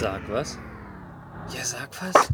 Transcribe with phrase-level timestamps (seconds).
[0.00, 0.56] Sag was?
[1.52, 2.32] Ja, sag was.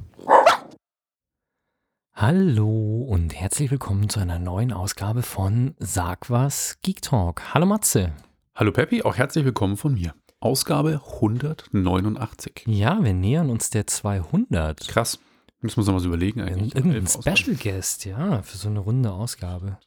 [2.12, 7.54] Hallo und herzlich willkommen zu einer neuen Ausgabe von Sag was Geek Talk.
[7.54, 8.12] Hallo Matze.
[8.54, 10.14] Hallo Peppi, auch herzlich willkommen von mir.
[10.40, 12.64] Ausgabe 189.
[12.66, 14.86] Ja, wir nähern uns der 200.
[14.86, 15.18] Krass.
[15.62, 16.74] Müssen wir uns noch was überlegen eigentlich.
[16.74, 19.78] Irgendein Special Guest, ja, für so eine runde Ausgabe.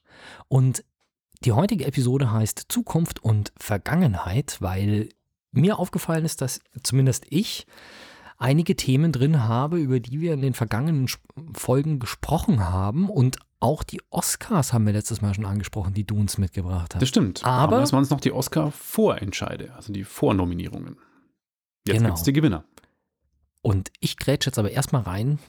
[0.48, 0.84] Und
[1.44, 5.10] die heutige Episode heißt Zukunft und Vergangenheit, weil
[5.60, 7.66] mir aufgefallen ist, dass zumindest ich
[8.38, 11.08] einige Themen drin habe, über die wir in den vergangenen
[11.54, 13.10] Folgen gesprochen haben.
[13.10, 17.02] Und auch die Oscars haben wir letztes Mal schon angesprochen, die du uns mitgebracht hast.
[17.02, 17.44] Das stimmt.
[17.44, 20.98] Aber, Aber es waren es noch die Oscar-Vorentscheide, also die Vornominierungen.
[21.86, 22.10] Jetzt Genau.
[22.10, 22.64] gibt es die Gewinner.
[23.64, 25.40] Und ich grätsche jetzt aber erstmal rein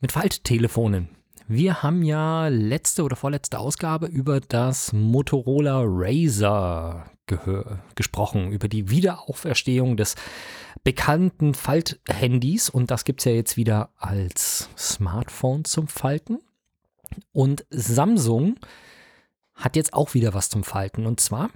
[0.00, 1.08] mit Falttelefonen.
[1.48, 7.11] Wir haben ja letzte oder vorletzte Ausgabe über das Motorola Razr gehör-
[7.94, 10.16] gesprochen, über die Wiederauferstehung des
[10.84, 12.68] bekannten Falthandys.
[12.68, 16.40] Und das gibt es ja jetzt wieder als Smartphone zum Falten.
[17.32, 18.56] Und Samsung
[19.54, 21.06] hat jetzt auch wieder was zum Falten.
[21.06, 21.50] Und zwar,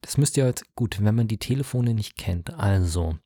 [0.00, 2.54] das müsst ihr jetzt, gut, wenn man die Telefone nicht kennt.
[2.54, 3.16] Also,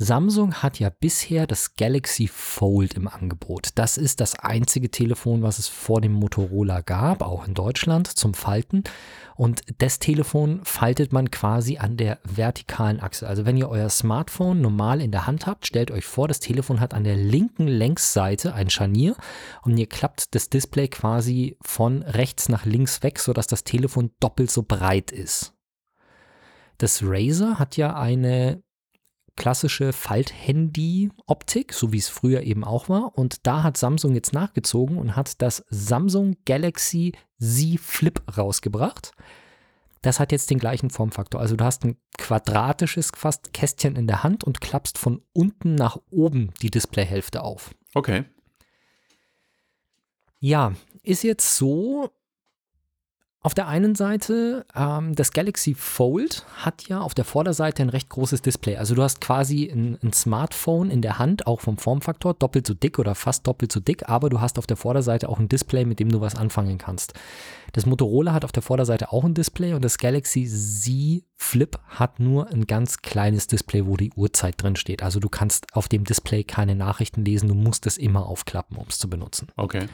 [0.00, 3.70] Samsung hat ja bisher das Galaxy Fold im Angebot.
[3.74, 8.32] Das ist das einzige Telefon, was es vor dem Motorola gab, auch in Deutschland, zum
[8.32, 8.84] Falten.
[9.34, 13.26] Und das Telefon faltet man quasi an der vertikalen Achse.
[13.26, 16.78] Also wenn ihr euer Smartphone normal in der Hand habt, stellt euch vor, das Telefon
[16.78, 19.16] hat an der linken Längsseite ein Scharnier
[19.62, 24.52] und ihr klappt das Display quasi von rechts nach links weg, sodass das Telefon doppelt
[24.52, 25.54] so breit ist.
[26.78, 28.62] Das Razer hat ja eine
[29.38, 33.16] klassische Falthandy-Optik, so wie es früher eben auch war.
[33.16, 39.12] Und da hat Samsung jetzt nachgezogen und hat das Samsung Galaxy Z Flip rausgebracht.
[40.02, 41.40] Das hat jetzt den gleichen Formfaktor.
[41.40, 45.98] Also du hast ein quadratisches fast Kästchen in der Hand und klappst von unten nach
[46.10, 47.74] oben die Displayhälfte auf.
[47.94, 48.24] Okay.
[50.40, 50.72] Ja,
[51.02, 52.10] ist jetzt so.
[53.40, 58.08] Auf der einen Seite, ähm, das Galaxy Fold hat ja auf der Vorderseite ein recht
[58.08, 58.76] großes Display.
[58.76, 62.74] Also du hast quasi ein, ein Smartphone in der Hand, auch vom Formfaktor, doppelt so
[62.74, 65.84] dick oder fast doppelt so dick, aber du hast auf der Vorderseite auch ein Display,
[65.84, 67.14] mit dem du was anfangen kannst.
[67.72, 72.18] Das Motorola hat auf der Vorderseite auch ein Display und das Galaxy Z Flip hat
[72.18, 75.04] nur ein ganz kleines Display, wo die Uhrzeit drin steht.
[75.04, 78.86] Also du kannst auf dem Display keine Nachrichten lesen, du musst es immer aufklappen, um
[78.88, 79.46] es zu benutzen.
[79.54, 79.86] Okay.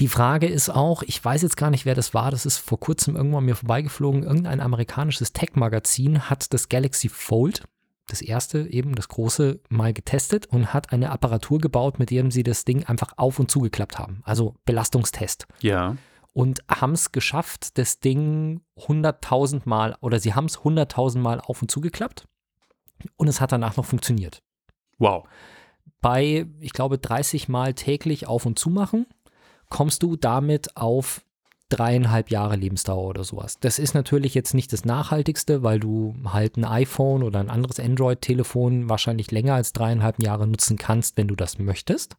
[0.00, 2.78] Die Frage ist auch, ich weiß jetzt gar nicht, wer das war, das ist vor
[2.78, 7.64] kurzem irgendwann mir vorbeigeflogen, irgendein amerikanisches Tech-Magazin hat das Galaxy Fold,
[8.06, 12.44] das erste eben, das große, mal getestet und hat eine Apparatur gebaut, mit der sie
[12.44, 14.22] das Ding einfach auf und zugeklappt haben.
[14.24, 15.46] Also Belastungstest.
[15.60, 15.96] Ja.
[16.32, 21.60] Und haben es geschafft, das Ding 100.000 Mal, oder sie haben es 100.000 Mal auf
[21.60, 22.28] und zugeklappt
[23.16, 24.42] und es hat danach noch funktioniert.
[24.98, 25.26] Wow.
[26.00, 29.06] Bei, ich glaube, 30 Mal täglich auf und zu machen,
[29.68, 31.22] kommst du damit auf
[31.68, 33.58] dreieinhalb Jahre Lebensdauer oder sowas.
[33.60, 37.78] Das ist natürlich jetzt nicht das Nachhaltigste, weil du halt ein iPhone oder ein anderes
[37.78, 42.16] Android-Telefon wahrscheinlich länger als dreieinhalb Jahre nutzen kannst, wenn du das möchtest.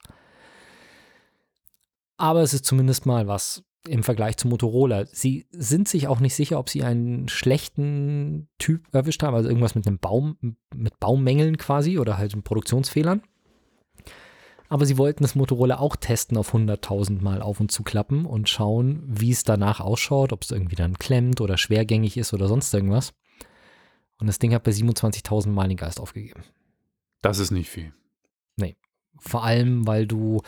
[2.18, 5.06] Aber es ist zumindest mal was im Vergleich zu Motorola.
[5.06, 9.74] Sie sind sich auch nicht sicher, ob sie einen schlechten Typ erwischt haben, also irgendwas
[9.74, 10.38] mit einem Baum,
[10.76, 13.24] mit Baummängeln quasi oder halt Produktionsfehlern.
[14.70, 18.48] Aber sie wollten das Motorola auch testen auf 100.000 Mal auf und zu klappen und
[18.48, 22.74] schauen, wie es danach ausschaut, ob es irgendwie dann klemmt oder schwergängig ist oder sonst
[22.74, 23.14] irgendwas.
[24.20, 26.44] Und das Ding hat bei 27.000 Mal den Geist aufgegeben.
[27.22, 27.94] Das ist nicht viel.
[29.20, 30.42] Vor allem, weil du,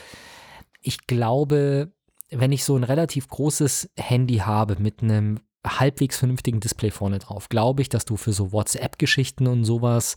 [0.82, 1.92] ich glaube,
[2.30, 7.50] wenn ich so ein relativ großes Handy habe mit einem halbwegs vernünftigen Display vorne drauf,
[7.50, 10.16] glaube ich, dass du für so WhatsApp-Geschichten und sowas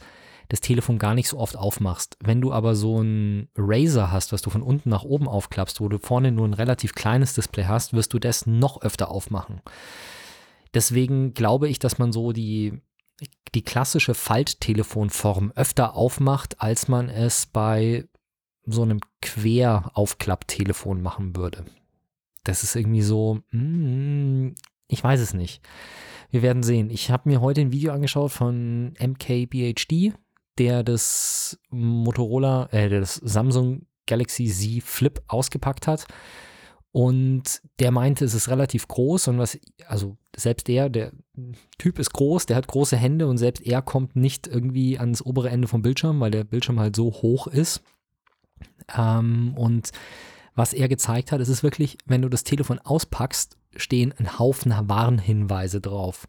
[0.48, 2.16] das Telefon gar nicht so oft aufmachst.
[2.20, 5.88] Wenn du aber so ein Razer hast, was du von unten nach oben aufklappst, wo
[5.88, 9.60] du vorne nur ein relativ kleines Display hast, wirst du das noch öfter aufmachen.
[10.74, 12.80] Deswegen glaube ich, dass man so die,
[13.54, 18.08] die klassische Falttelefonform öfter aufmacht, als man es bei
[18.66, 21.64] so einem Quer-Aufklapptelefon machen würde.
[22.44, 24.54] Das ist irgendwie so, mm,
[24.88, 25.62] ich weiß es nicht.
[26.30, 26.90] Wir werden sehen.
[26.90, 30.14] Ich habe mir heute ein Video angeschaut von MKBHD,
[30.58, 36.06] der das Motorola, äh, der das Samsung Galaxy Z Flip ausgepackt hat.
[36.92, 39.58] Und der meinte, es ist relativ groß und was,
[39.88, 41.10] also selbst er, der
[41.76, 45.50] Typ ist groß, der hat große Hände und selbst er kommt nicht irgendwie ans obere
[45.50, 47.82] Ende vom Bildschirm, weil der Bildschirm halt so hoch ist.
[48.96, 49.90] Ähm, und
[50.54, 54.72] was er gezeigt hat, ist es wirklich, wenn du das Telefon auspackst, stehen ein Haufen
[54.72, 56.28] Warnhinweise drauf.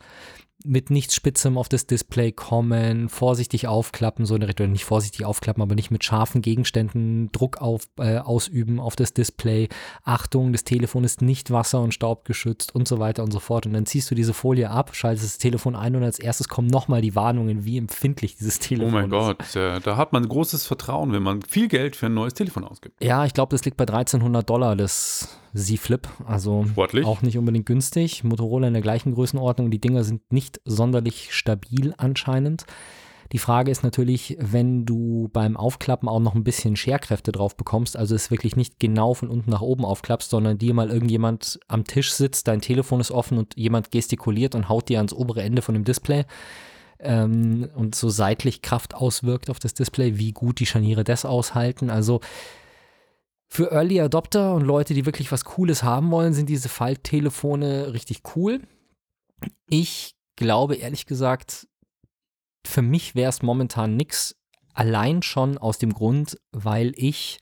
[0.65, 5.61] Mit nichts Spitzem auf das Display kommen, vorsichtig aufklappen, so eine Richtung, nicht vorsichtig aufklappen,
[5.61, 9.69] aber nicht mit scharfen Gegenständen Druck auf, äh, ausüben auf das Display.
[10.03, 13.65] Achtung, das Telefon ist nicht wasser- und staubgeschützt und so weiter und so fort.
[13.65, 16.67] Und dann ziehst du diese Folie ab, schaltest das Telefon ein und als erstes kommen
[16.67, 18.93] nochmal die Warnungen, wie empfindlich dieses Telefon ist.
[18.93, 22.13] Oh mein Gott, äh, da hat man großes Vertrauen, wenn man viel Geld für ein
[22.13, 23.03] neues Telefon ausgibt.
[23.03, 26.07] Ja, ich glaube, das liegt bei 1300 Dollar, das Z-Flip.
[26.25, 27.05] Also Sportlich.
[27.05, 28.23] auch nicht unbedingt günstig.
[28.23, 29.71] Motorola in der gleichen Größenordnung.
[29.71, 32.65] Die Dinger sind nicht sonderlich stabil anscheinend.
[33.31, 37.97] Die Frage ist natürlich, wenn du beim Aufklappen auch noch ein bisschen Scherkräfte drauf bekommst,
[37.97, 41.85] also es wirklich nicht genau von unten nach oben aufklappst, sondern dir mal irgendjemand am
[41.85, 45.63] Tisch sitzt, dein Telefon ist offen und jemand gestikuliert und haut dir ans obere Ende
[45.63, 46.25] von dem Display
[46.99, 51.89] ähm, und so seitlich Kraft auswirkt auf das Display, wie gut die Scharniere das aushalten.
[51.89, 52.21] Also
[53.55, 58.21] für Early Adopter und Leute, die wirklich was Cooles haben wollen, sind diese Falttelefone richtig
[58.35, 58.61] cool.
[59.69, 61.67] Ich glaube ehrlich gesagt,
[62.67, 64.35] für mich wäre es momentan nix.
[64.73, 67.39] Allein schon aus dem Grund, weil ich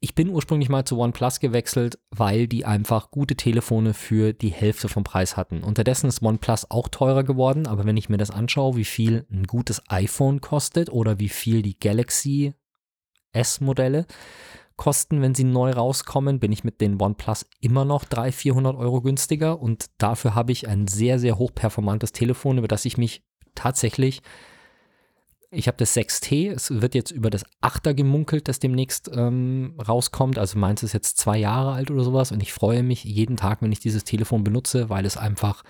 [0.00, 4.88] ich bin ursprünglich mal zu OnePlus gewechselt, weil die einfach gute Telefone für die Hälfte
[4.88, 5.64] vom Preis hatten.
[5.64, 9.44] Unterdessen ist OnePlus auch teurer geworden, aber wenn ich mir das anschaue, wie viel ein
[9.44, 12.54] gutes iPhone kostet oder wie viel die Galaxy
[13.38, 14.06] S-Modelle
[14.76, 19.00] kosten, wenn sie neu rauskommen, bin ich mit den OnePlus immer noch 300, 400 Euro
[19.00, 23.22] günstiger und dafür habe ich ein sehr, sehr hochperformantes Telefon, über das ich mich
[23.54, 24.22] tatsächlich
[25.50, 30.38] ich habe das 6T, es wird jetzt über das 8er gemunkelt, das demnächst ähm, rauskommt.
[30.38, 33.62] Also meins ist jetzt zwei Jahre alt oder sowas und ich freue mich jeden Tag,
[33.62, 35.62] wenn ich dieses Telefon benutze, weil es einfach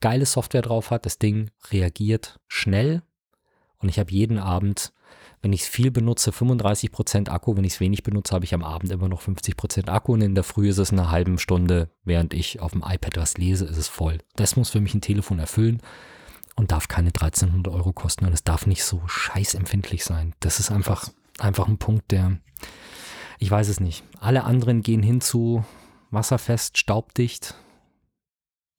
[0.00, 1.04] geile Software drauf hat.
[1.04, 3.02] Das Ding reagiert schnell
[3.78, 4.92] und ich habe jeden Abend,
[5.40, 7.56] wenn ich es viel benutze, 35% Akku.
[7.56, 10.34] Wenn ich es wenig benutze, habe ich am Abend immer noch 50% Akku und in
[10.34, 13.76] der Früh ist es eine halbe Stunde, während ich auf dem iPad was lese, ist
[13.76, 14.18] es voll.
[14.36, 15.80] Das muss für mich ein Telefon erfüllen
[16.56, 20.34] und darf keine 1300 Euro kosten und es darf nicht so scheißempfindlich sein.
[20.40, 21.08] Das ist einfach,
[21.38, 22.38] einfach ein Punkt, der,
[23.38, 24.02] ich weiß es nicht.
[24.18, 25.64] Alle anderen gehen hin zu
[26.10, 27.54] wasserfest, staubdicht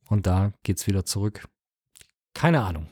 [0.10, 1.48] und da geht's wieder zurück.
[2.34, 2.88] Keine Ahnung.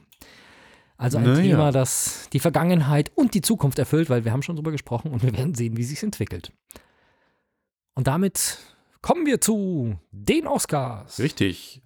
[0.97, 1.41] Also ein Naja.
[1.41, 5.21] Thema, das die Vergangenheit und die Zukunft erfüllt, weil wir haben schon drüber gesprochen und
[5.23, 6.51] wir werden sehen, wie sich entwickelt.
[7.93, 8.57] Und damit
[9.01, 11.19] kommen wir zu den Oscars.
[11.19, 11.81] Richtig.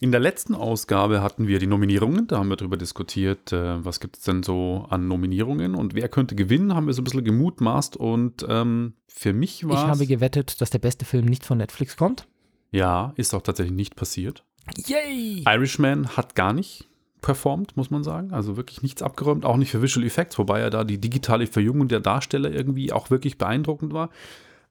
[0.00, 2.26] In der letzten Ausgabe hatten wir die Nominierungen.
[2.28, 6.08] Da haben wir darüber diskutiert, äh, was gibt es denn so an Nominierungen und wer
[6.08, 7.96] könnte gewinnen, haben wir so ein bisschen gemutmaßt.
[7.96, 10.08] Und ähm, für mich Ich war habe es.
[10.08, 12.28] gewettet, dass der beste Film nicht von Netflix kommt.
[12.70, 14.44] Ja, ist auch tatsächlich nicht passiert.
[14.86, 15.42] Yay!
[15.46, 16.86] Irishman hat gar nicht
[17.20, 18.32] performt, muss man sagen.
[18.32, 21.88] Also wirklich nichts abgeräumt, auch nicht für Visual Effects, wobei ja da die digitale Verjüngung
[21.88, 24.10] der Darsteller irgendwie auch wirklich beeindruckend war.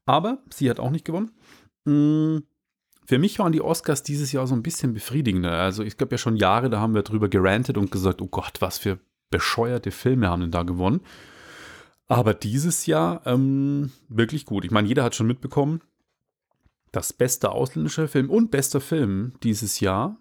[0.05, 1.31] Aber sie hat auch nicht gewonnen.
[1.85, 2.43] Mm,
[3.05, 5.51] Für mich waren die Oscars dieses Jahr so ein bisschen befriedigender.
[5.51, 8.59] Also ich glaube ja schon Jahre, da haben wir drüber gerantet und gesagt, oh Gott,
[8.59, 8.99] was für
[9.29, 11.01] bescheuerte Filme haben denn da gewonnen.
[12.07, 14.63] Aber dieses Jahr ähm, wirklich gut.
[14.63, 15.81] Ich meine, jeder hat schon mitbekommen,
[16.91, 20.17] dass bester ausländischer Film und bester Film dieses Jahr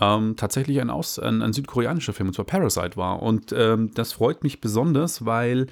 [0.00, 3.22] ähm, tatsächlich ein, Aus, ein, ein südkoreanischer Film, und zwar Parasite war.
[3.22, 5.66] Und ähm, das freut mich besonders, weil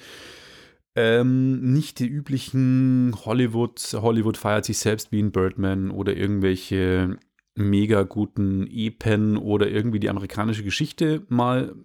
[0.95, 7.17] ähm, nicht die üblichen Hollywood, Hollywood feiert sich selbst wie ein Birdman oder irgendwelche
[7.55, 11.75] mega guten Epen oder irgendwie die amerikanische Geschichte mal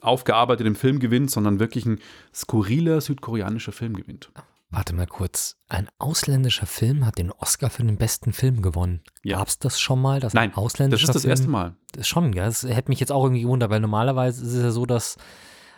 [0.00, 2.00] aufgearbeitet im Film gewinnt, sondern wirklich ein
[2.34, 4.30] skurriler südkoreanischer Film gewinnt.
[4.72, 5.56] Warte mal kurz.
[5.68, 9.02] Ein ausländischer Film hat den Oscar für den besten Film gewonnen.
[9.22, 9.36] Ja.
[9.36, 10.18] Gab's das schon mal?
[10.18, 11.76] Dass Nein, ein ausländischer Das ist das Film, erste Mal.
[11.92, 12.46] Das schon, ja.
[12.46, 15.18] Das hätte mich jetzt auch irgendwie gewundert, weil normalerweise ist es ja so, dass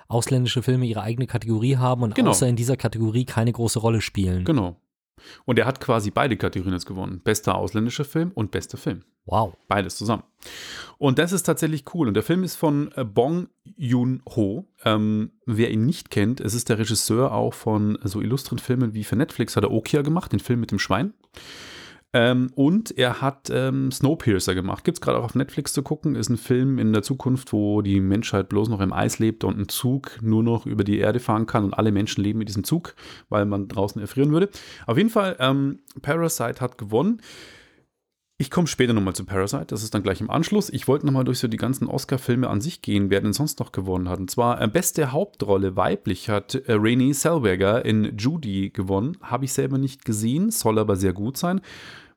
[0.06, 2.30] ausländische Filme ihre eigene Kategorie haben und Genau.
[2.30, 4.44] außer in dieser Kategorie keine große Rolle spielen.
[4.44, 4.76] Genau.
[5.44, 7.20] Und er hat quasi beide Kategorien jetzt gewonnen.
[7.22, 9.02] Bester ausländischer Film und bester Film.
[9.26, 9.54] Wow.
[9.68, 10.22] Beides zusammen.
[10.98, 12.08] Und das ist tatsächlich cool.
[12.08, 14.66] Und der Film ist von äh, Bong Joon-ho.
[14.84, 19.04] Ähm, wer ihn nicht kennt, es ist der Regisseur auch von so illustren Filmen wie
[19.04, 21.14] für Netflix hat er Okia gemacht, den Film mit dem Schwein.
[22.14, 24.84] Ähm, und er hat ähm, Snowpiercer gemacht.
[24.84, 26.14] Gibt es gerade auch auf Netflix zu gucken.
[26.14, 29.58] Ist ein Film in der Zukunft, wo die Menschheit bloß noch im Eis lebt und
[29.58, 32.62] ein Zug nur noch über die Erde fahren kann und alle Menschen leben mit diesem
[32.62, 32.94] Zug,
[33.28, 34.48] weil man draußen erfrieren würde.
[34.86, 37.20] Auf jeden Fall, ähm, Parasite hat gewonnen.
[38.36, 40.68] Ich komme später nochmal zu Parasite, das ist dann gleich im Anschluss.
[40.68, 43.72] Ich wollte nochmal durch so die ganzen Oscar-Filme an sich gehen, wer denn sonst noch
[43.72, 44.18] gewonnen hat.
[44.18, 49.16] Und zwar äh, beste Hauptrolle weiblich hat äh, Renée Zellweger in Judy gewonnen.
[49.22, 51.60] Habe ich selber nicht gesehen, soll aber sehr gut sein.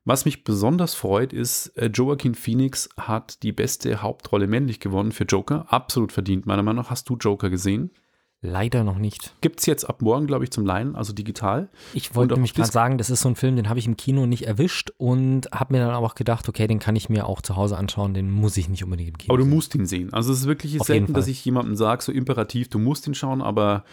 [0.08, 5.26] Was mich besonders freut, ist, äh, Joaquin Phoenix hat die beste Hauptrolle männlich gewonnen für
[5.26, 5.66] Joker.
[5.68, 6.90] Absolut verdient, meiner Meinung nach.
[6.90, 7.92] Hast du Joker gesehen?
[8.40, 9.34] Leider noch nicht.
[9.42, 11.68] Gibt es jetzt ab morgen, glaube ich, zum Leihen, also digital.
[11.94, 14.26] Ich wollte nämlich gerade sagen, das ist so ein Film, den habe ich im Kino
[14.26, 17.42] nicht erwischt und habe mir dann aber auch gedacht, okay, den kann ich mir auch
[17.42, 19.54] zu Hause anschauen, den muss ich nicht unbedingt im Kino Aber du sehen.
[19.54, 20.14] musst ihn sehen.
[20.14, 23.14] Also es ist wirklich Auf selten, dass ich jemandem sage, so imperativ, du musst ihn
[23.14, 23.84] schauen, aber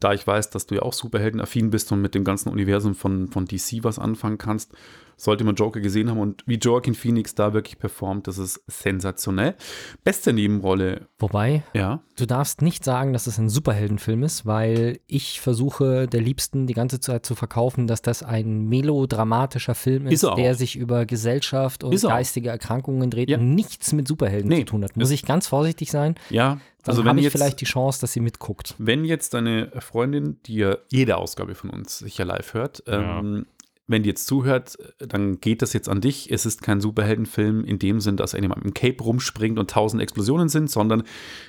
[0.00, 3.28] da ich weiß, dass du ja auch Superheldenaffin bist und mit dem ganzen Universum von,
[3.28, 4.72] von DC was anfangen kannst,
[5.16, 9.54] sollte man Joker gesehen haben und wie Joaquin Phoenix da wirklich performt, das ist sensationell.
[10.02, 15.40] Beste Nebenrolle, Wobei, ja, du darfst nicht sagen, dass es ein Superheldenfilm ist, weil ich
[15.40, 20.24] versuche der Liebsten die ganze Zeit zu verkaufen, dass das ein melodramatischer Film ist, Ist
[20.24, 23.38] er der sich über Gesellschaft und geistige Erkrankungen dreht Ja.
[23.38, 24.96] und nichts mit Superhelden Nee, zu tun hat.
[24.96, 26.58] Muss ist- ich ganz vorsichtig sein, ja.
[26.84, 28.74] Dann Also wenn habe ich jetzt, vielleicht die Chance, dass sie mitguckt.
[28.78, 33.46] wenn jetzt deine Freundin, die ja jede Ausgabe von uns sicher live hört, ähm,
[33.86, 36.30] wenn die jetzt zuhört, dann geht das jetzt an dich.
[36.30, 39.70] Es ist kein Superheldenfilm in dem Sinn, dass er jemand mit dem Cape rumspringt und
[39.70, 41.02] tausend Explosionen sind, sondern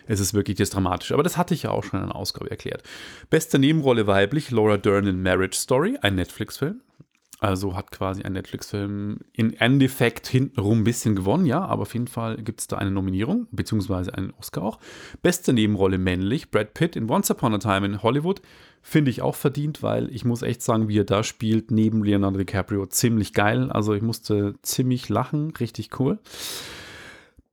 [0.06, 1.14] es ist wirklich das Dramatische.
[1.14, 2.84] Aber das hatte ich ja auch schon in einer Ausgabe erklärt.
[3.30, 6.82] Beste Nebenrolle weiblich, Laura Dern in Marriage Story, ein Netflix-Film.
[7.40, 12.08] Also hat quasi ein Netflix-Film in Endeffekt hintenrum ein bisschen gewonnen, ja, aber auf jeden
[12.08, 14.80] Fall gibt es da eine Nominierung, beziehungsweise einen Oscar auch.
[15.22, 18.42] Beste Nebenrolle männlich, Brad Pitt in Once Upon a Time in Hollywood.
[18.82, 22.38] Finde ich auch verdient, weil ich muss echt sagen, wie er da spielt, neben Leonardo
[22.38, 23.70] DiCaprio, ziemlich geil.
[23.70, 26.20] Also ich musste ziemlich lachen, richtig cool.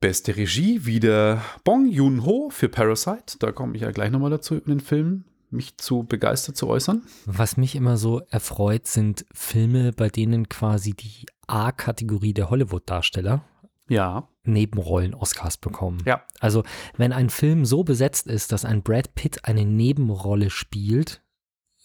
[0.00, 3.38] Beste Regie, wieder Bong Joon-ho für Parasite.
[3.38, 7.02] Da komme ich ja gleich nochmal dazu, über den Film mich zu begeistert zu äußern.
[7.26, 13.44] Was mich immer so erfreut, sind Filme, bei denen quasi die A-Kategorie der Hollywood-Darsteller
[13.88, 16.02] Ja, Nebenrollen-Oscars bekommen.
[16.06, 16.22] Ja.
[16.40, 16.64] Also,
[16.96, 21.22] wenn ein Film so besetzt ist, dass ein Brad Pitt eine Nebenrolle spielt,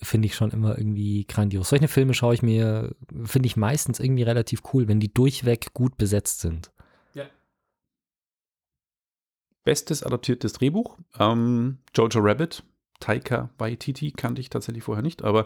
[0.02, 1.70] finde ich schon immer irgendwie grandios.
[1.70, 5.98] Solche Filme schaue ich mir, finde ich meistens irgendwie relativ cool, wenn die durchweg gut
[5.98, 6.72] besetzt sind.
[9.68, 10.98] Bestes adaptiertes Drehbuch.
[11.20, 12.64] Ähm, Jojo Rabbit.
[13.00, 15.46] Taika Waititi kannte ich tatsächlich vorher nicht, aber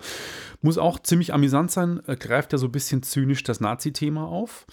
[0.61, 2.01] muss auch ziemlich amüsant sein.
[2.07, 4.65] Äh, Greift ja so ein bisschen zynisch das Nazi-Thema auf.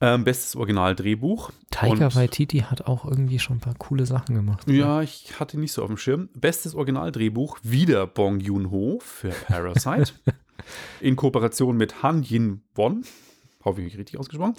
[0.00, 1.50] Ähm, bestes Originaldrehbuch.
[1.70, 4.68] Taika Waititi hat auch irgendwie schon ein paar coole Sachen gemacht.
[4.68, 6.28] Ja, ich hatte ihn nicht so auf dem Schirm.
[6.34, 10.12] Bestes Originaldrehbuch, wieder Bong Joon-ho für Parasite.
[11.00, 13.04] in Kooperation mit Han Yin Won.
[13.64, 14.54] Hoffe ich, richtig ausgesprochen.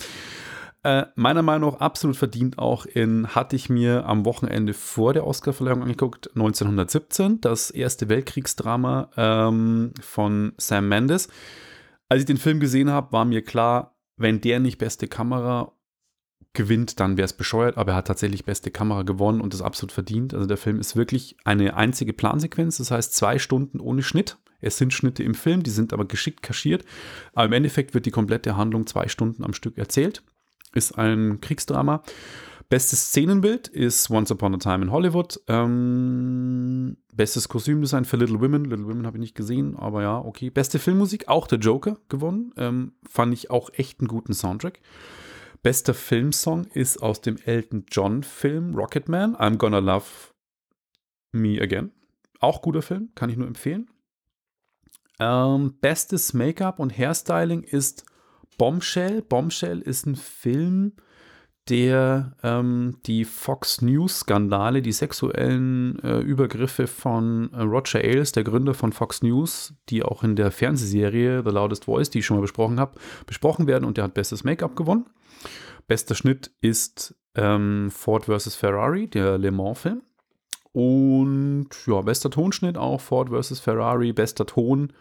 [0.86, 5.26] Äh, meiner Meinung nach absolut verdient auch in, hatte ich mir am Wochenende vor der
[5.26, 11.28] Oscarverleihung angeguckt, 1917, das erste Weltkriegsdrama ähm, von Sam Mendes.
[12.08, 15.72] Als ich den Film gesehen habe, war mir klar, wenn der nicht beste Kamera
[16.54, 19.92] gewinnt, dann wäre es bescheuert, aber er hat tatsächlich beste Kamera gewonnen und das absolut
[19.92, 20.36] verdient.
[20.36, 24.38] Also der Film ist wirklich eine einzige Plansequenz, das heißt zwei Stunden ohne Schnitt.
[24.62, 26.86] Es sind Schnitte im Film, die sind aber geschickt kaschiert.
[27.34, 30.24] Aber im Endeffekt wird die komplette Handlung zwei Stunden am Stück erzählt.
[30.76, 32.04] Ist ein Kriegsdrama.
[32.70, 35.40] Bestes Szenenbild ist Once Upon a Time in Hollywood.
[35.48, 38.66] Ähm, bestes Kostümdesign für Little Women.
[38.66, 40.50] Little Women habe ich nicht gesehen, aber ja, okay.
[40.50, 42.54] Beste Filmmusik, auch der Joker gewonnen.
[42.58, 44.80] Ähm, fand ich auch echt einen guten Soundtrack.
[45.62, 49.36] Bester Filmsong ist aus dem Elton John Film Rocketman.
[49.36, 50.06] I'm Gonna Love
[51.32, 51.92] Me Again.
[52.40, 53.90] Auch guter Film, kann ich nur empfehlen.
[55.20, 58.06] Ähm, bestes Make-up und Hairstyling ist
[58.58, 59.22] Bombshell.
[59.22, 60.94] Bombshell ist ein Film,
[61.70, 68.76] der ähm, die Fox News-Skandale, die sexuellen äh, Übergriffe von äh, Roger Ailes, der Gründer
[68.76, 72.42] von Fox News, die auch in der Fernsehserie The Loudest Voice, die ich schon mal
[72.42, 75.08] besprochen habe, besprochen werden und der hat bestes Make-up gewonnen.
[75.88, 78.56] Bester Schnitt ist ähm, Ford vs.
[78.56, 80.02] Ferrari, der Le Mans-Film.
[80.72, 83.60] Und ja, bester Tonschnitt auch Ford vs.
[83.60, 84.94] Ferrari, bester Ton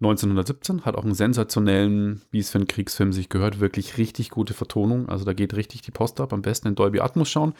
[0.00, 4.54] 1917, hat auch einen sensationellen, wie es für einen Kriegsfilm sich gehört, wirklich richtig gute
[4.54, 5.08] Vertonung.
[5.08, 7.54] Also da geht richtig die Post ab, am besten in Dolby Atmos schauen.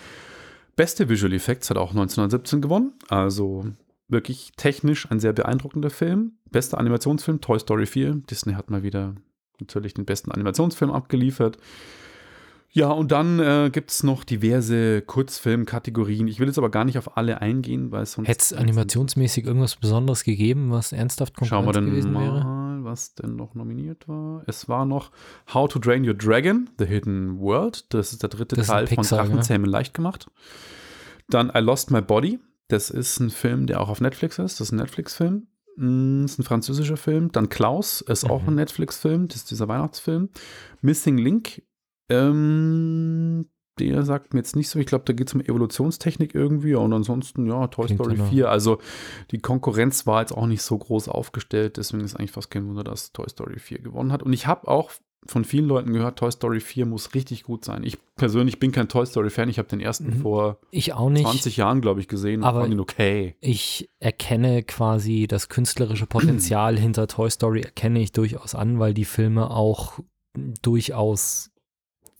[0.74, 3.66] Beste Visual Effects hat auch 1917 gewonnen, also
[4.08, 6.32] wirklich technisch ein sehr beeindruckender Film.
[6.50, 8.22] Bester Animationsfilm Toy Story 4.
[8.30, 9.14] Disney hat mal wieder
[9.60, 11.58] natürlich den besten Animationsfilm abgeliefert.
[12.72, 16.28] Ja, und dann äh, gibt es noch diverse Kurzfilmkategorien.
[16.28, 18.28] Ich will jetzt aber gar nicht auf alle eingehen, weil sonst.
[18.28, 22.44] Hätte es animationsmäßig irgendwas Besonderes gegeben, was ernsthaft Schauen wir Konkurrenz dann gewesen wäre?
[22.44, 24.44] mal, was denn noch nominiert war.
[24.46, 25.10] Es war noch
[25.52, 27.92] How to Drain Your Dragon, The Hidden World.
[27.92, 29.24] Das ist der dritte Das Teil Pixar, von ja.
[29.24, 30.30] Drachenzähmen leicht gemacht.
[31.28, 32.38] Dann I Lost My Body.
[32.68, 34.60] Das ist ein Film, der auch auf Netflix ist.
[34.60, 35.48] Das ist ein Netflix-Film.
[35.76, 37.32] Mm, Das ist ein französischer Film.
[37.32, 38.48] Dann Klaus ist auch Mhm.
[38.50, 39.26] ein Netflix-Film.
[39.26, 40.28] Das ist dieser Weihnachtsfilm.
[40.82, 41.62] Missing Link.
[42.10, 43.46] Ähm,
[43.78, 44.78] der sagt mir jetzt nicht so.
[44.78, 46.74] Ich glaube, da geht es um Evolutionstechnik irgendwie.
[46.74, 48.28] Und ansonsten, ja, Toy Klingt Story genau.
[48.28, 48.50] 4.
[48.50, 48.78] Also
[49.30, 51.76] die Konkurrenz war jetzt auch nicht so groß aufgestellt.
[51.78, 54.22] Deswegen ist eigentlich fast kein Wunder, dass Toy Story 4 gewonnen hat.
[54.22, 54.90] Und ich habe auch
[55.26, 57.82] von vielen Leuten gehört, Toy Story 4 muss richtig gut sein.
[57.84, 59.50] Ich persönlich bin kein Toy Story-Fan.
[59.50, 60.20] Ich habe den ersten Mhm.
[60.20, 61.24] vor Ich auch nicht.
[61.26, 62.42] 20 Jahren, glaube ich, gesehen.
[62.42, 63.36] Aber- und fand ihn okay.
[63.40, 69.04] Ich erkenne quasi das künstlerische Potenzial hinter Toy Story, erkenne ich durchaus an, weil die
[69.04, 70.00] Filme auch
[70.62, 71.49] durchaus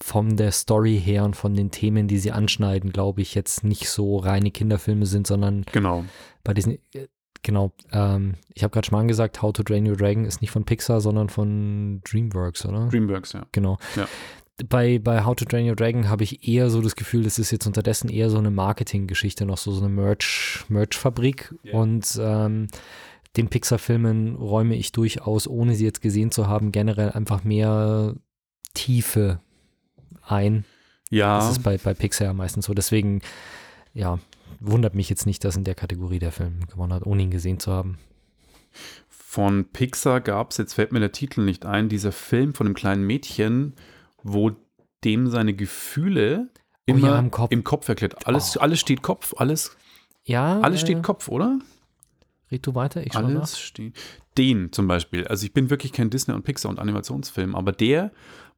[0.02, 3.88] von der Story her und von den Themen, die sie anschneiden, glaube ich, jetzt nicht
[3.88, 6.04] so reine Kinderfilme sind, sondern Genau.
[6.42, 7.09] bei diesen, äh,
[7.42, 10.50] genau, ähm, ich habe gerade schon mal gesagt, How to Train Your Dragon ist nicht
[10.50, 12.88] von Pixar, sondern von DreamWorks, oder?
[12.88, 13.47] Dreamworks, ja.
[13.52, 13.78] Genau.
[13.97, 14.09] Ja.
[14.69, 17.50] Bei, bei How to Train Your Dragon habe ich eher so das Gefühl, das ist
[17.50, 21.54] jetzt unterdessen eher so eine Marketinggeschichte, noch so, so eine Merch, Merch-Fabrik.
[21.62, 21.75] Ja.
[21.75, 22.69] Und ähm,
[23.37, 28.14] den Pixar-Filmen räume ich durchaus, ohne sie jetzt gesehen zu haben, generell einfach mehr
[28.75, 29.40] Tiefe
[30.31, 30.65] ein.
[31.11, 32.75] Ja, Das ist bei, bei Pixar ja meistens so.
[32.75, 33.21] Deswegen,
[33.95, 34.19] ja,
[34.61, 37.59] wundert mich jetzt nicht, dass in der Kategorie der Film gewonnen hat, ohne ihn gesehen
[37.61, 37.99] zu haben.
[39.09, 42.75] von Pixar gab es, jetzt fällt mir der Titel nicht ein, dieser Film von einem
[42.75, 43.75] kleinen Mädchen,
[44.23, 44.53] wo
[45.05, 46.57] dem seine Gefühle Oh
[46.87, 47.53] immer ja, im Kopf.
[47.65, 48.27] Kopf erklärt.
[48.27, 48.61] Alles, Oh.
[48.61, 49.77] alles steht Kopf, alles,
[50.25, 51.59] Ja, alles äh, steht Kopf, oder?
[52.51, 53.29] Red du weiter, ich schau nach.
[53.29, 53.97] Alles steht.
[54.37, 55.27] Den zum Beispiel.
[55.29, 58.11] Also ich bin wirklich kein Disney und Pixar und Animationsfilm, aber der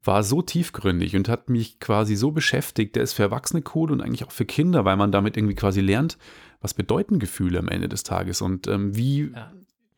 [0.04, 2.96] war so tiefgründig und hat mich quasi so beschäftigt.
[2.96, 5.80] Der ist für Erwachsene cool und eigentlich auch für Kinder, weil man damit irgendwie quasi
[5.80, 6.18] lernt,
[6.60, 9.52] was bedeuten Gefühle am Ende des Tages und ähm, wie Ja.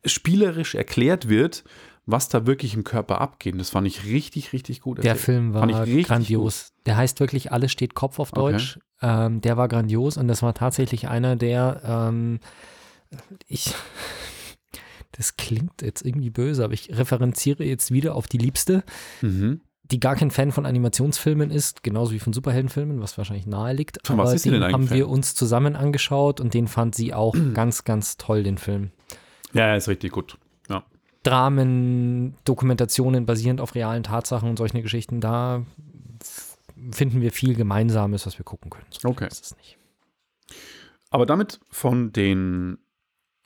[0.05, 1.63] spielerisch erklärt wird,
[2.05, 3.59] was da wirklich im Körper abgeht.
[3.59, 4.99] Das fand ich richtig, richtig gut.
[4.99, 5.25] Der erzählt.
[5.25, 6.73] Film war richtig grandios.
[6.85, 8.51] Der heißt wirklich Alles steht Kopf auf Okay.
[8.53, 8.79] Deutsch.
[9.01, 12.39] Ähm, der war grandios und das war tatsächlich einer der, ähm,
[13.47, 13.73] ich,
[15.13, 18.83] das klingt jetzt irgendwie böse, aber ich referenziere jetzt wieder auf die Liebste,
[19.21, 19.61] Mhm.
[19.91, 23.99] Die gar kein Fan von Animationsfilmen ist, genauso wie von Superheldenfilmen, was wahrscheinlich nahe liegt.
[24.05, 24.97] Von was aber ist sie den denn haben Fan?
[24.97, 28.91] wir uns zusammen angeschaut und den fand sie auch ganz, ganz toll, den Film.
[29.53, 30.37] Ja, er ist richtig gut.
[30.69, 30.83] Ja.
[31.23, 35.63] Dramen, Dokumentationen basierend auf realen Tatsachen und solche Geschichten, da
[36.91, 38.85] finden wir viel Gemeinsames, was wir gucken können.
[38.89, 39.27] So Okay.
[39.27, 39.77] ist es nicht.
[41.09, 42.77] Aber damit von den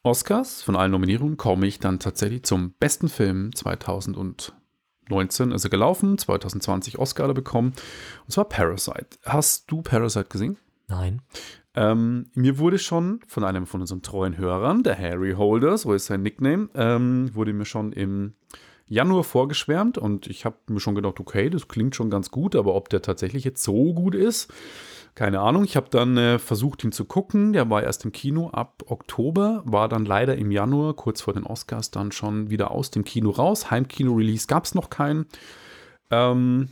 [0.04, 3.52] Oscars, von allen Nominierungen, komme ich dann tatsächlich zum besten Film
[5.10, 5.52] 2019.
[5.52, 7.74] Ist er gelaufen, 2020 Oscar bekommen.
[8.26, 9.18] Und zwar Parasite.
[9.26, 10.58] Hast du Parasite gesehen?
[10.88, 11.22] Nein.
[11.76, 16.08] Ähm, mir wurde schon von einem von unseren treuen Hörern, der Harry Holder, so ist
[16.08, 18.34] sein Nickname, ähm, wurde mir schon im
[18.88, 22.74] Januar vorgeschwärmt und ich habe mir schon gedacht, okay, das klingt schon ganz gut, aber
[22.74, 24.52] ob der tatsächlich jetzt so gut ist,
[25.16, 25.64] keine Ahnung.
[25.64, 27.54] Ich habe dann äh, versucht, ihn zu gucken.
[27.54, 31.44] Der war erst im Kino ab Oktober, war dann leider im Januar, kurz vor den
[31.44, 33.70] Oscars, dann schon wieder aus dem Kino raus.
[33.72, 35.26] Heimkino-Release gab es noch keinen.
[36.12, 36.70] Ähm,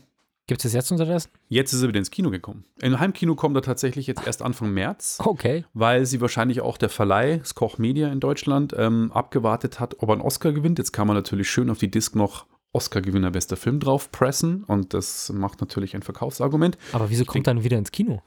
[0.48, 1.30] Gibt es das jetzt unterdessen?
[1.50, 2.64] jetzt ist er wieder ins Kino gekommen.
[2.82, 5.66] Im Heimkino kommt er tatsächlich jetzt erst Anfang März Okay.
[5.74, 10.08] weil sie wahrscheinlich auch der Verleih, das Koch Media in Deutschland, ähm, abgewartet hat, ob
[10.10, 10.78] er einen Oscar gewinnt.
[10.78, 12.46] Jetzt kann man natürlich schön auf die Disc noch
[12.78, 16.78] Oscar-Gewinner bester Film drauf pressen und das macht natürlich ein Verkaufsargument.
[16.94, 18.22] Aber wieso kommt dann wieder ins Kino?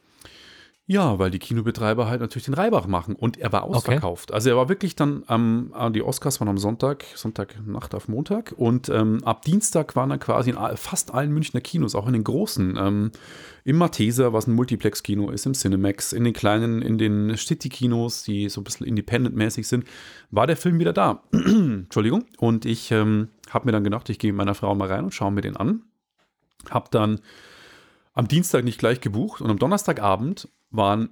[0.90, 4.34] Ja, weil die Kinobetreiber halt natürlich den Reibach machen und er war ausverkauft.
[4.34, 8.54] Also er war wirklich dann am, äh, die Oscars waren am Sonntag, Sonntagnacht auf Montag
[8.56, 12.24] und ähm, ab Dienstag waren er quasi in fast allen Münchner Kinos, auch in den
[12.24, 13.12] großen, ähm,
[13.62, 18.48] im Matheser, was ein Multiplex-Kino ist, im Cinemax, in den kleinen, in den City-Kinos, die
[18.48, 19.84] so ein bisschen independent-mäßig sind,
[20.32, 21.22] war der Film wieder da.
[21.32, 22.24] Entschuldigung.
[22.38, 25.14] Und ich ähm, habe mir dann gedacht, ich gehe mit meiner Frau mal rein und
[25.14, 25.82] schaue mir den an.
[26.68, 27.20] Hab dann
[28.12, 31.10] am Dienstag nicht gleich gebucht und am Donnerstagabend waren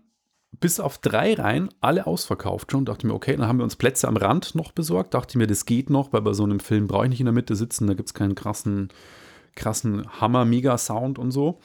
[0.61, 2.85] bis auf drei Reihen alle ausverkauft schon.
[2.85, 5.14] Dachte mir, okay, dann haben wir uns Plätze am Rand noch besorgt.
[5.14, 7.35] Dachte mir, das geht noch, weil bei so einem Film brauche ich nicht in der
[7.35, 7.87] Mitte sitzen.
[7.87, 8.88] Da gibt es keinen krassen,
[9.55, 11.61] krassen Hammer-Mega-Sound und so.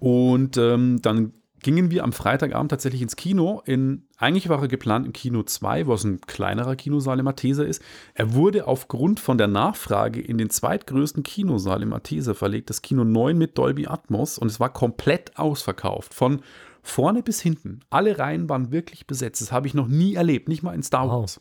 [0.00, 1.32] Und ähm, dann
[1.62, 3.62] gingen wir am Freitagabend tatsächlich ins Kino.
[3.64, 7.82] In, eigentlich war er geplant im Kino 2, was ein kleinerer Kinosaal im Matheser ist.
[8.14, 13.04] Er wurde aufgrund von der Nachfrage in den zweitgrößten Kinosaal im Matheser verlegt, das Kino
[13.04, 14.38] 9 mit Dolby Atmos.
[14.38, 16.14] Und es war komplett ausverkauft.
[16.14, 16.40] Von
[16.82, 17.80] vorne bis hinten.
[17.90, 19.40] Alle Reihen waren wirklich besetzt.
[19.40, 21.40] Das habe ich noch nie erlebt, nicht mal in Star Wow.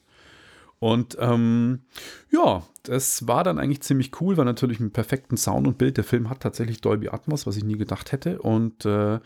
[0.79, 1.81] Und ähm,
[2.31, 5.97] ja, das war dann eigentlich ziemlich cool, war natürlich mit perfekten Sound und Bild.
[5.97, 8.41] Der Film hat tatsächlich Dolby Atmos, was ich nie gedacht hätte.
[8.41, 9.19] Und äh,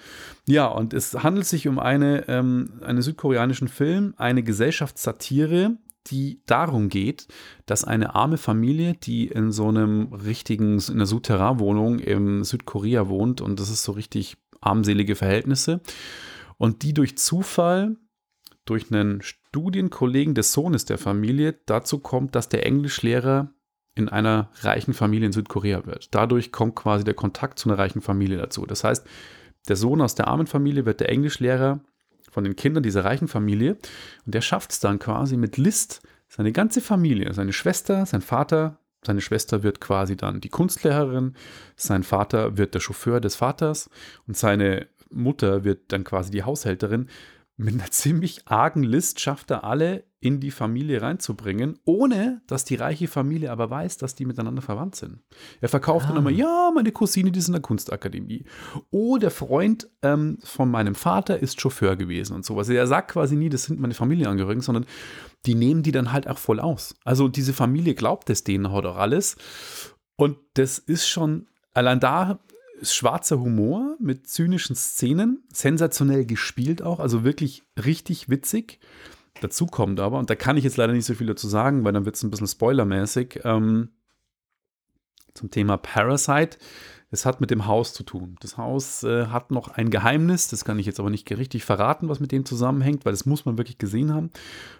[0.48, 6.89] ja, und es handelt sich um eine, ähm, einen südkoreanischen Film, eine Gesellschaftssatire, die darum
[6.89, 7.28] geht,
[7.66, 13.42] dass eine arme Familie, die in so einem richtigen, in einer Souterrain-Wohnung im Südkorea wohnt,
[13.42, 15.82] und das ist so richtig armselige Verhältnisse,
[16.58, 17.96] und die durch Zufall
[18.66, 19.22] durch einen
[19.54, 23.52] Studienkollegen des Sohnes der Familie dazu kommt, dass der Englischlehrer
[23.94, 26.16] in einer reichen Familie in Südkorea wird.
[26.16, 28.66] Dadurch kommt quasi der Kontakt zu einer reichen Familie dazu.
[28.66, 29.06] Das heißt,
[29.68, 31.82] der Sohn aus der armen Familie wird der Englischlehrer
[32.32, 33.78] von den Kindern dieser reichen Familie
[34.26, 38.80] und der schafft es dann quasi mit List, seine ganze Familie, seine Schwester, sein Vater,
[39.06, 41.36] Seine Schwester wird quasi dann die Kunstlehrerin,
[41.76, 43.89] sein Vater wird der Chauffeur des Vaters
[44.28, 47.10] und seine Mutter wird dann quasi die Haushälterin.
[47.56, 52.76] Mit einer ziemlich argen List schafft er alle in die Familie reinzubringen, ohne dass die
[52.76, 55.20] reiche Familie aber weiß, dass die miteinander verwandt sind.
[55.62, 56.20] Er verkauft dann Ah.
[56.20, 58.46] immer, ja, meine Cousine, die ist in der Kunstakademie.
[58.89, 62.70] Oh, der Freund ähm, von meinem Vater ist Chauffeur gewesen und sowas.
[62.70, 64.86] Er sagt quasi nie, das sind meine Familienangehörigen, sondern
[65.46, 66.96] die nehmen die dann halt auch voll aus.
[67.04, 69.36] Also diese Familie glaubt es denen halt auch alles.
[70.16, 72.39] Und das ist schon, allein da
[72.82, 78.80] schwarzer Humor mit zynischen Szenen, sensationell gespielt auch, also wirklich richtig witzig.
[79.42, 81.94] Dazu kommt aber, und da kann ich jetzt leider nicht so viel dazu sagen, weil
[81.94, 83.90] dann wird es ein bisschen spoilermäßig, ähm,
[85.34, 86.58] zum Thema Parasite.
[87.10, 88.38] Es hat mit dem Haus zu tun.
[88.42, 92.10] Das Haus äh, hat noch ein Geheimnis, das kann ich jetzt aber nicht richtig verraten,
[92.10, 94.32] was mit dem zusammenhängt, weil das muss man wirklich gesehen haben.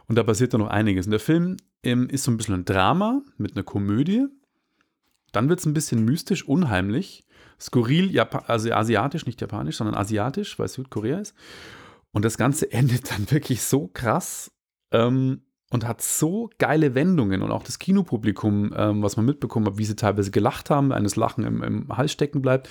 [0.08, 1.06] Und da passiert dann noch einiges.
[1.06, 4.26] Und der Film ähm, ist so ein bisschen ein Drama mit einer Komödie.
[5.32, 7.24] Dann wird es ein bisschen mystisch, unheimlich,
[7.60, 11.36] skurril, Japa also asiatisch, nicht japanisch, sondern asiatisch, weil es Südkorea ist.
[12.12, 14.52] Und das Ganze endet dann wirklich so krass
[14.92, 19.78] ähm, und hat so geile Wendungen und auch das Kinopublikum, ähm, was man mitbekommen hat,
[19.78, 22.70] wie sie teilweise gelacht haben, eines Lachen im, im Hals stecken bleibt.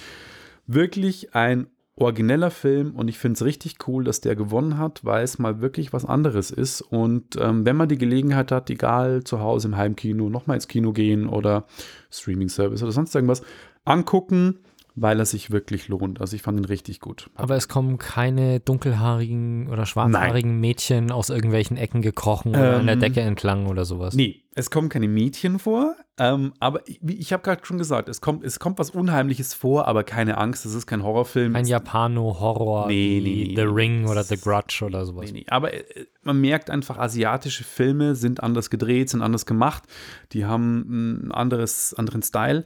[0.67, 1.67] Wirklich ein
[1.97, 5.61] origineller Film und ich finde es richtig cool, dass der gewonnen hat, weil es mal
[5.61, 6.81] wirklich was anderes ist.
[6.81, 10.93] Und ähm, wenn man die Gelegenheit hat, egal zu Hause im Heimkino, nochmal ins Kino
[10.93, 11.67] gehen oder
[12.11, 13.43] Streaming-Service oder sonst irgendwas,
[13.85, 14.61] angucken,
[14.95, 16.21] weil er sich wirklich lohnt.
[16.21, 17.31] Also ich fand ihn richtig gut.
[17.35, 22.95] Aber es kommen keine dunkelhaarigen oder schwarzhaarigen Mädchen aus irgendwelchen Ecken gekrochen oder an der
[22.97, 24.15] Ähm, Decke entlang oder sowas.
[24.15, 28.11] Nee, es kommen keine Mädchen vor, ähm, aber ich, wie- ich habe gerade schon gesagt,
[28.11, 31.57] es kommt, es kommt was Unheimliches vor, aber keine Angst, es ist kein Horrorfilm.
[31.57, 33.63] Ein Japano-Horror Nee, wie nee, nee, The.
[33.63, 35.25] Ring oder The Grudge oder sowas.
[35.33, 35.47] Nee, nee.
[35.49, 35.83] Aber äh,
[36.23, 39.85] man merkt einfach, asiatische Filme sind anders gedreht, sind anders gemacht.
[40.33, 40.85] Die haben
[41.23, 42.65] einen anderes, anderen Style.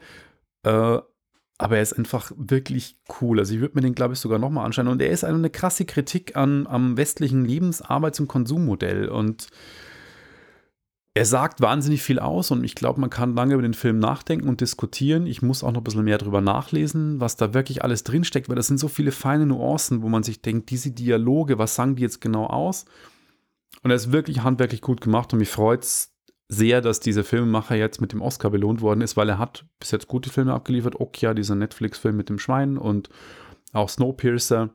[0.65, 0.99] Äh,
[1.59, 3.39] aber er ist einfach wirklich cool.
[3.39, 4.89] Also ich würde mir den, glaube ich, sogar nochmal anschauen.
[4.89, 9.09] Und er ist eine krasse Kritik an, am westlichen Lebens-, Arbeits- und Konsummodell.
[9.09, 9.49] Und
[11.15, 14.51] er sagt wahnsinnig viel aus und ich glaube, man kann lange über den Film nachdenken
[14.51, 15.27] und diskutieren.
[15.27, 18.57] Ich muss auch noch ein bisschen mehr darüber nachlesen, was da wirklich alles drinsteckt, weil
[18.57, 22.03] das sind so viele feine Nuancen, wo man sich denkt, diese Dialoge, was sagen die
[22.03, 22.85] jetzt genau aus?
[23.83, 26.16] Und er ist wirklich handwerklich gut gemacht und mich freut es
[26.49, 29.91] sehr, dass dieser Filmemacher jetzt mit dem Oscar belohnt worden ist, weil er hat bis
[29.91, 31.01] jetzt gute Filme abgeliefert.
[31.01, 33.09] Okja, dieser Netflix-Film mit dem Schwein und
[33.73, 34.71] auch Snowpiercer.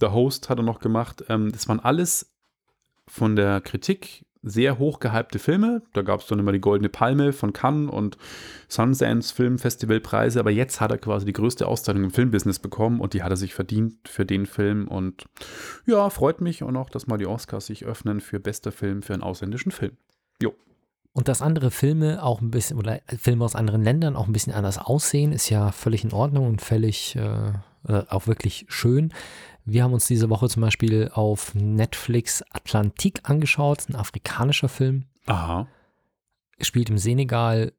[0.00, 1.24] The Host hat er noch gemacht.
[1.28, 2.34] Ähm, das waren alles
[3.06, 5.82] von der Kritik sehr hoch gehypte Filme.
[5.94, 8.16] Da gab es dann immer die Goldene Palme von Cannes und
[8.68, 10.38] Sundance Filmfestivalpreise.
[10.38, 13.36] Aber jetzt hat er quasi die größte Auszeichnung im Filmbusiness bekommen und die hat er
[13.36, 14.86] sich verdient für den Film.
[14.86, 15.26] Und
[15.86, 19.22] ja, freut mich auch, dass mal die Oscars sich öffnen für bester Film für einen
[19.22, 19.96] ausländischen Film.
[21.18, 24.52] Und dass andere Filme auch ein bisschen, oder Filme aus anderen Ländern auch ein bisschen
[24.52, 27.48] anders aussehen, ist ja völlig in Ordnung und völlig äh,
[27.88, 29.12] äh, auch wirklich schön.
[29.64, 35.66] Wir haben uns diese Woche zum Beispiel auf Netflix Atlantik angeschaut, ein afrikanischer Film, Aha.
[36.60, 37.72] spielt im Senegal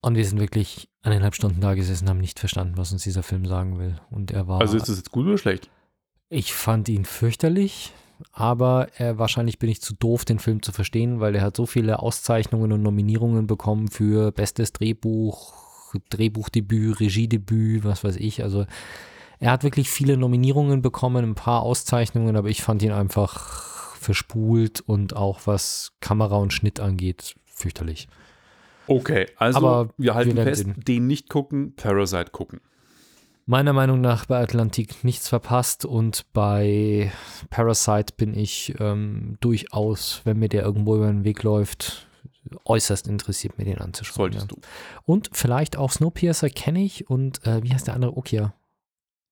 [0.00, 3.44] und wir sind wirklich eineinhalb Stunden da gesessen, haben nicht verstanden, was uns dieser Film
[3.44, 4.00] sagen will.
[4.10, 5.68] Und er war, Also ist das jetzt gut oder schlecht?
[6.30, 7.92] ich fand ihn fürchterlich,
[8.32, 11.66] aber äh, wahrscheinlich bin ich zu doof, den Film zu verstehen, weil er hat so
[11.66, 15.54] viele Auszeichnungen und Nominierungen bekommen für bestes Drehbuch,
[16.10, 18.42] Drehbuchdebüt, Regiedebüt, was weiß ich.
[18.42, 18.66] Also
[19.40, 24.80] er hat wirklich viele Nominierungen bekommen, ein paar Auszeichnungen, aber ich fand ihn einfach verspult
[24.80, 28.08] und auch was Kamera und Schnitt angeht, fürchterlich.
[28.86, 30.74] Okay, also Aber wir halten wir fest, sehen.
[30.76, 32.60] den nicht gucken, Parasite gucken.
[33.44, 37.10] Meiner Meinung nach bei Atlantik nichts verpasst und bei
[37.50, 42.06] Parasite bin ich ähm, durchaus, wenn mir der irgendwo über den Weg läuft,
[42.64, 44.32] äußerst interessiert, mir den anzuschauen.
[44.32, 44.56] Solltest ja.
[44.56, 44.60] du.
[45.04, 48.16] Und vielleicht auch Snowpiercer kenne ich und äh, wie heißt der andere?
[48.16, 48.54] Okia.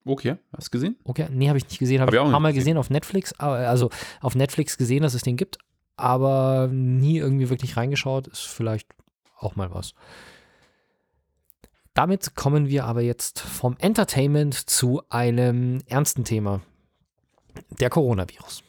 [0.05, 0.97] Okay, hast du gesehen?
[1.05, 2.01] Okay, nee, habe ich nicht gesehen.
[2.01, 2.61] Habe Hab ich auch ein paar Mal gesehen.
[2.61, 3.33] gesehen auf Netflix.
[3.39, 5.59] Also auf Netflix gesehen, dass es den gibt,
[5.97, 8.27] aber nie irgendwie wirklich reingeschaut.
[8.27, 8.89] Ist vielleicht
[9.39, 9.95] auch mal was.
[11.95, 16.61] Damit kommen wir aber jetzt vom Entertainment zu einem ernsten Thema.
[17.81, 18.63] Der Coronavirus.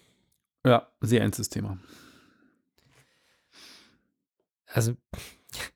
[0.66, 1.78] Ja, sehr ernstes Thema.
[4.68, 4.96] Also,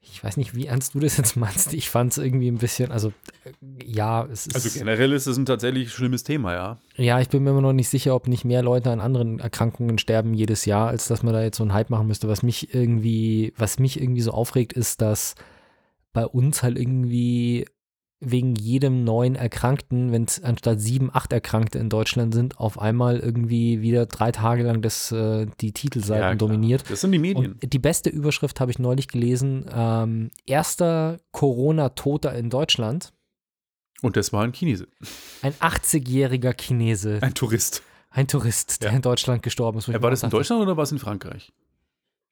[0.02, 1.74] ich weiß nicht, wie ernst du das jetzt meinst.
[1.74, 3.10] Ich fand es irgendwie ein bisschen, also
[3.44, 3.52] äh,
[3.86, 4.56] ja, es ist.
[4.56, 6.80] Also generell ist es ein tatsächlich schlimmes Thema, ja.
[6.96, 9.98] Ja, ich bin mir immer noch nicht sicher, ob nicht mehr Leute an anderen Erkrankungen
[9.98, 12.30] sterben jedes Jahr, als dass man da jetzt so einen Hype machen müsste.
[12.30, 15.36] Was mich irgendwie, was mich irgendwie so aufregt, ist, dass
[16.16, 17.68] bei uns halt irgendwie
[18.22, 23.20] wegen jedem neuen Erkrankten, wenn es anstatt sieben, acht Erkrankte in Deutschland sind, auf einmal
[23.20, 26.86] irgendwie wieder drei Tage lang das, äh, die Titelseiten Ja, dominiert.
[26.90, 27.60] Das sind die Medien.
[27.62, 29.66] Und die beste Überschrift habe ich neulich gelesen.
[29.72, 33.14] Ähm, erster Corona-Toter in Deutschland.
[34.02, 34.88] Und das war ein Chinese.
[35.42, 37.84] Ein 80-jähriger Chinese, Ein Tourist.
[38.10, 38.96] ein Tourist, der Ja.
[38.96, 39.88] in Deutschland gestorben ist.
[40.02, 41.52] war das in Deutschland oder war es in Frankreich?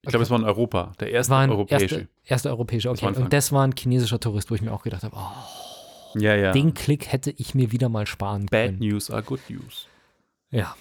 [0.03, 0.91] Ich glaube, es war in Europa.
[0.99, 1.95] Der erste war ein europäische.
[1.95, 3.21] Erste, erster europäischer, war okay.
[3.21, 6.51] Und das war ein chinesischer Tourist, wo ich mir auch gedacht habe, oh, Ja, ja.
[6.51, 8.79] den Klick hätte ich mir wieder mal sparen Bad können.
[8.79, 9.87] News are good news.
[10.51, 10.75] Ja.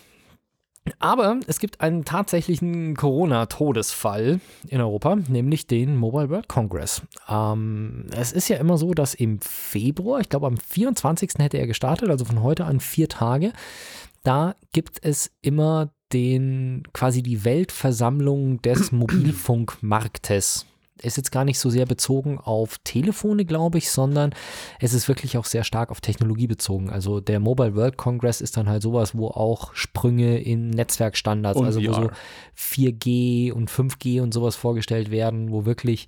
[0.99, 7.03] Aber es gibt einen tatsächlichen Corona-Todesfall in Europa, nämlich den Mobile World Congress.
[7.29, 11.35] Ähm, es ist ja immer so, dass im Februar, ich glaube am 24.
[11.39, 13.53] hätte er gestartet, also von heute an vier Tage,
[14.25, 20.67] da gibt es immer den quasi die Weltversammlung des Mobilfunkmarktes.
[21.03, 24.33] Ist jetzt gar nicht so sehr bezogen auf Telefone, glaube ich, sondern
[24.79, 26.91] es ist wirklich auch sehr stark auf Technologie bezogen.
[26.91, 31.67] Also der Mobile World Congress ist dann halt sowas, wo auch Sprünge in Netzwerkstandards, Und
[31.67, 32.13] also wo so VR.
[32.57, 36.07] 4G und 5G und sowas vorgestellt werden, wo wirklich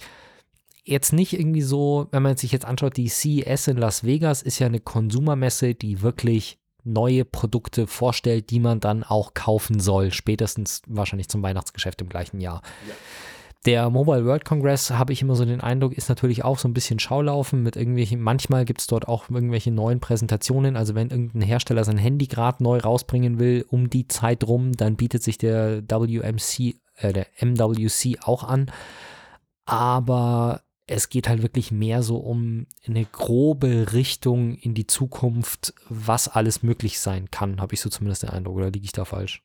[0.84, 4.58] jetzt nicht irgendwie so, wenn man sich jetzt anschaut, die CES in Las Vegas ist
[4.58, 10.82] ja eine Konsumermesse, die wirklich neue Produkte vorstellt, die man dann auch kaufen soll, spätestens
[10.86, 12.62] wahrscheinlich zum Weihnachtsgeschäft im gleichen Jahr.
[13.64, 16.74] Der Mobile World Congress, habe ich immer so den Eindruck, ist natürlich auch so ein
[16.74, 20.76] bisschen Schaulaufen mit irgendwelchen, manchmal gibt es dort auch irgendwelche neuen Präsentationen.
[20.76, 24.96] Also wenn irgendein Hersteller sein Handy gerade neu rausbringen will, um die Zeit rum, dann
[24.96, 28.70] bietet sich der WMC, äh, der MWC auch an.
[29.64, 36.28] Aber es geht halt wirklich mehr so um eine grobe Richtung in die Zukunft, was
[36.28, 39.42] alles möglich sein kann, habe ich so zumindest den Eindruck, oder liege ich da falsch?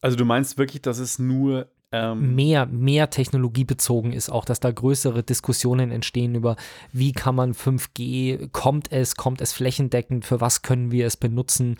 [0.00, 4.70] Also du meinst wirklich, dass es nur ähm, mehr, mehr technologiebezogen ist, auch dass da
[4.70, 6.56] größere Diskussionen entstehen über,
[6.92, 11.76] wie kann man 5G, kommt es, kommt es flächendeckend, für was können wir es benutzen?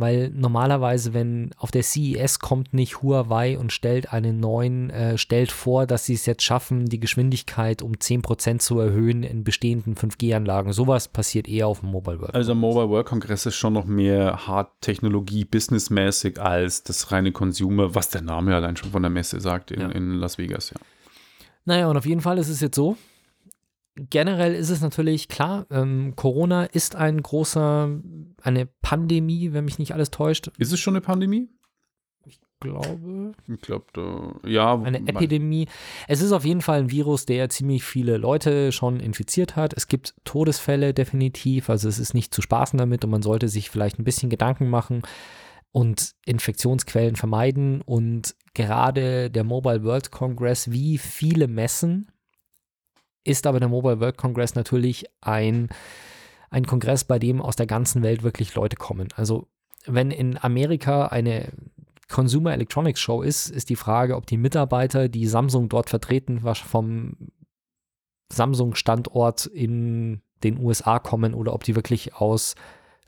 [0.00, 5.50] Weil normalerweise, wenn auf der CES kommt nicht Huawei und stellt einen neuen, äh, stellt
[5.50, 10.72] vor, dass sie es jetzt schaffen, die Geschwindigkeit um 10% zu erhöhen in bestehenden 5G-Anlagen.
[10.72, 12.32] Sowas passiert eher auf dem Mobile World.
[12.32, 18.08] Also Mobile World Congress ist schon noch mehr Hard-Technologie, businessmäßig als das reine Consumer, was
[18.08, 19.88] der Name allein schon von der Messe sagt in, Ja.
[19.88, 20.76] in Las Vegas, ja.
[21.64, 22.96] Naja, und auf jeden Fall ist es jetzt so.
[23.98, 27.90] Generell ist es natürlich klar, ähm, Corona ist ein großer,
[28.42, 30.50] eine Pandemie, wenn mich nicht alles täuscht.
[30.56, 31.48] Ist es schon eine Pandemie?
[32.24, 34.80] Ich glaube, Ich glaube, da, ja.
[34.80, 35.66] eine Epidemie.
[36.06, 39.74] Es ist auf jeden Fall ein Virus, der ziemlich viele Leute schon infiziert hat.
[39.74, 43.70] Es gibt Todesfälle definitiv, also es ist nicht zu spaßen damit und man sollte sich
[43.70, 45.02] vielleicht ein bisschen Gedanken machen
[45.72, 47.80] und Infektionsquellen vermeiden.
[47.82, 52.10] Und gerade der Mobile World Congress, wie viele Messen,
[53.28, 55.68] ist aber der Mobile World Congress natürlich ein,
[56.50, 59.08] ein Kongress, bei dem aus der ganzen Welt wirklich Leute kommen.
[59.14, 59.48] Also
[59.86, 61.52] wenn in Amerika eine
[62.08, 66.58] Consumer Electronics Show ist, ist die Frage, ob die Mitarbeiter, die Samsung dort vertreten, was
[66.58, 67.16] vom
[68.32, 72.54] Samsung-Standort in den USA kommen oder ob die wirklich aus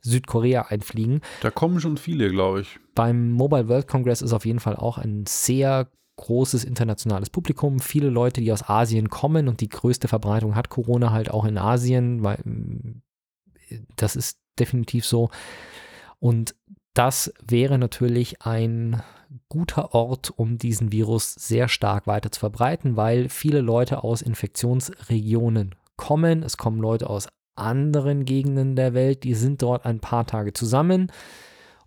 [0.03, 1.21] Südkorea einfliegen.
[1.41, 2.79] Da kommen schon viele, glaube ich.
[2.95, 5.89] Beim Mobile World Congress ist auf jeden Fall auch ein sehr
[6.21, 7.81] großes internationales Publikum.
[7.81, 11.59] Viele Leute, die aus Asien kommen und die größte Verbreitung hat Corona halt auch in
[11.59, 13.03] Asien, weil mm,
[13.97, 15.31] das ist definitiv so.
[16.19, 16.55] Und
[16.95, 19.03] das wäre natürlich ein
[19.49, 25.75] guter Ort, um diesen Virus sehr stark weiter zu verbreiten, weil viele Leute aus Infektionsregionen
[25.97, 26.43] kommen.
[26.43, 31.11] Es kommen Leute aus anderen Gegenden der Welt, die sind dort ein paar Tage zusammen.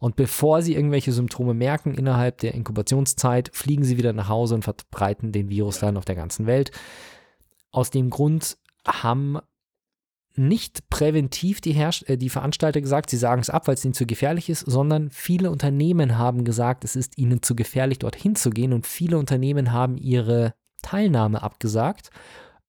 [0.03, 4.63] Und bevor sie irgendwelche Symptome merken, innerhalb der Inkubationszeit, fliegen sie wieder nach Hause und
[4.63, 6.71] verbreiten den Virus dann auf der ganzen Welt.
[7.71, 9.39] Aus dem Grund haben
[10.35, 13.93] nicht präventiv die, Herst äh, die Veranstalter gesagt, sie sagen es ab, weil es ihnen
[13.93, 18.49] zu gefährlich ist, sondern viele Unternehmen haben gesagt, es ist ihnen zu gefährlich, dorthin zu
[18.49, 22.09] gehen und viele Unternehmen haben ihre Teilnahme abgesagt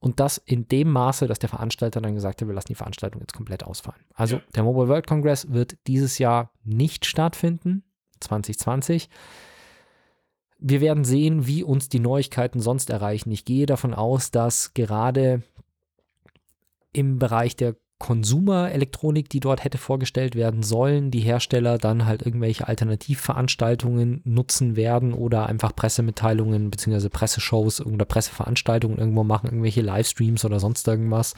[0.05, 3.23] und das in dem Maße, dass der Veranstalter dann gesagt hat, wir lassen die Veranstaltung
[3.23, 4.05] jetzt komplett ausfallen.
[4.13, 7.85] Also der Mobile World Congress wird dieses Jahr nicht stattfinden,
[8.21, 9.09] 2020.
[10.59, 13.31] Wir werden sehen, wie uns die Neuigkeiten sonst erreichen.
[13.33, 15.43] Ich gehe davon aus, dass gerade
[16.93, 22.67] im Bereich der Konsumerelektronik, die dort hätte vorgestellt werden sollen, die Hersteller dann halt irgendwelche
[22.69, 27.09] Alternativveranstaltungen nutzen werden oder einfach Pressemitteilungen bzw.
[27.09, 31.35] Presseshows oder Presseveranstaltungen irgendwo machen, irgendwelche Livestreams oder sonst irgendwas.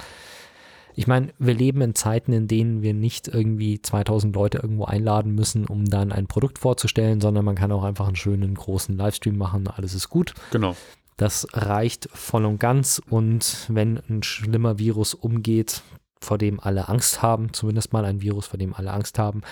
[0.98, 5.34] Ich meine, wir leben in Zeiten, in denen wir nicht irgendwie 2000 Leute irgendwo einladen
[5.34, 9.36] müssen, um dann ein Produkt vorzustellen, sondern man kann auch einfach einen schönen großen Livestream
[9.36, 10.32] machen, alles ist gut.
[10.52, 10.74] Genau.
[11.18, 15.82] Das reicht voll und ganz und wenn ein schlimmer Virus umgeht,
[16.20, 19.42] vor dem alle Angst haben, zumindest mal ein Virus, vor dem alle Angst haben,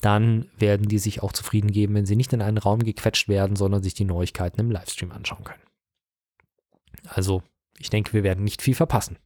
[0.00, 3.56] dann werden die sich auch zufrieden geben, wenn sie nicht in einen Raum gequetscht werden,
[3.56, 5.62] sondern sich die Neuigkeiten im Livestream anschauen können.
[7.08, 7.42] Also,
[7.78, 9.18] ich denke, wir werden nicht viel verpassen.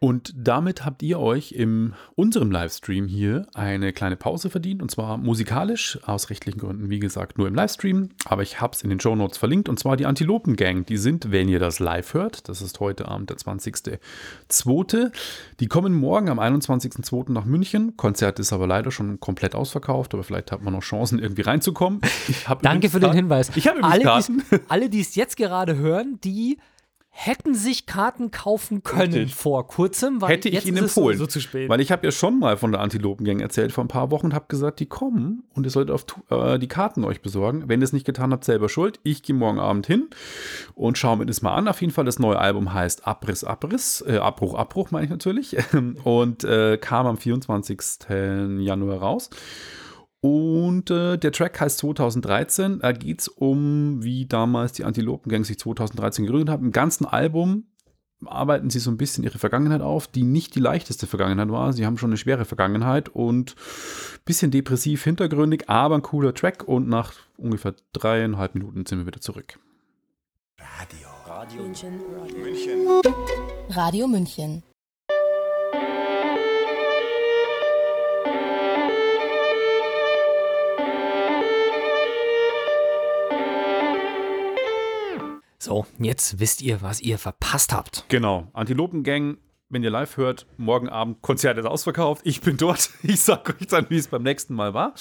[0.00, 5.16] Und damit habt ihr euch in unserem Livestream hier eine kleine Pause verdient und zwar
[5.16, 8.10] musikalisch, aus rechtlichen Gründen, wie gesagt, nur im Livestream.
[8.24, 10.86] Aber ich habe es in den Show Notes verlinkt und zwar die Antilopen Gang.
[10.86, 15.10] Die sind, wenn ihr das live hört, das ist heute Abend der 20.02.
[15.58, 17.32] Die kommen morgen am 21.02.
[17.32, 17.96] nach München.
[17.96, 22.00] Konzert ist aber leider schon komplett ausverkauft, aber vielleicht hat man noch Chancen, irgendwie reinzukommen.
[22.62, 23.50] Danke für den Hinweis.
[23.56, 24.22] Ich habe alle,
[24.68, 26.58] alle, die es jetzt gerade hören, die
[27.20, 29.34] hätten sich Karten kaufen können Richtig.
[29.34, 30.20] vor kurzem.
[30.20, 31.18] Weil Hätte ich ihnen empfohlen.
[31.18, 31.68] So zu spät.
[31.68, 34.34] Weil ich habe ja schon mal von der Antilopengang erzählt vor ein paar Wochen und
[34.34, 37.64] habe gesagt, die kommen und ihr solltet auf, äh, die Karten euch besorgen.
[37.66, 39.00] Wenn ihr es nicht getan habt, selber schuld.
[39.02, 40.06] Ich gehe morgen Abend hin
[40.76, 41.66] und schaue mir das mal an.
[41.66, 44.04] Auf jeden Fall, das neue Album heißt Abriss, Abriss.
[44.06, 45.56] Äh, Abbruch, Abbruch meine ich natürlich.
[46.04, 47.80] und äh, kam am 24.
[48.60, 49.28] Januar raus.
[50.20, 52.80] Und äh, der Track heißt 2013.
[52.80, 56.66] Da geht es um, wie damals die Antilopengang sich 2013 gegründet haben.
[56.66, 57.64] Im ganzen Album
[58.24, 61.72] arbeiten sie so ein bisschen ihre Vergangenheit auf, die nicht die leichteste Vergangenheit war.
[61.72, 66.66] Sie haben schon eine schwere Vergangenheit und ein bisschen depressiv hintergründig, aber ein cooler Track.
[66.66, 69.58] Und nach ungefähr dreieinhalb Minuten sind wir wieder zurück.
[70.58, 71.08] Radio.
[71.26, 72.00] Radio München.
[72.20, 72.88] Radio München.
[73.68, 74.62] Radio München.
[85.68, 88.06] So, jetzt wisst ihr, was ihr verpasst habt.
[88.08, 88.48] Genau.
[88.54, 89.36] Antilopengang,
[89.68, 92.22] wenn ihr live hört, morgen Abend Konzert ist ausverkauft.
[92.24, 92.88] Ich bin dort.
[93.02, 94.94] Ich sag euch dann, wie es beim nächsten Mal war.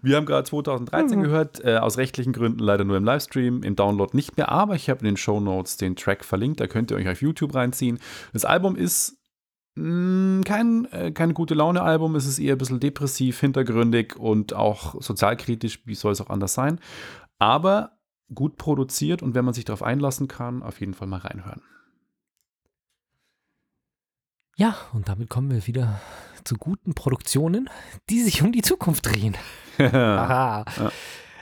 [0.00, 1.22] Wir haben gerade 2013 mhm.
[1.24, 4.88] gehört, äh, aus rechtlichen Gründen leider nur im Livestream, im Download nicht mehr, aber ich
[4.88, 7.98] habe in den Show Notes den Track verlinkt, da könnt ihr euch auf YouTube reinziehen.
[8.32, 9.20] Das Album ist
[9.74, 15.02] mm, kein, äh, kein gute Laune-Album, es ist eher ein bisschen depressiv, hintergründig und auch
[15.02, 16.78] sozialkritisch, wie soll es auch anders sein.
[17.40, 17.98] Aber
[18.34, 21.62] gut produziert und wenn man sich darauf einlassen kann, auf jeden Fall mal reinhören.
[24.56, 26.00] Ja, und damit kommen wir wieder
[26.44, 27.70] zu guten Produktionen,
[28.10, 29.36] die sich um die Zukunft drehen.
[29.78, 30.64] Aha.
[30.76, 30.92] Ja.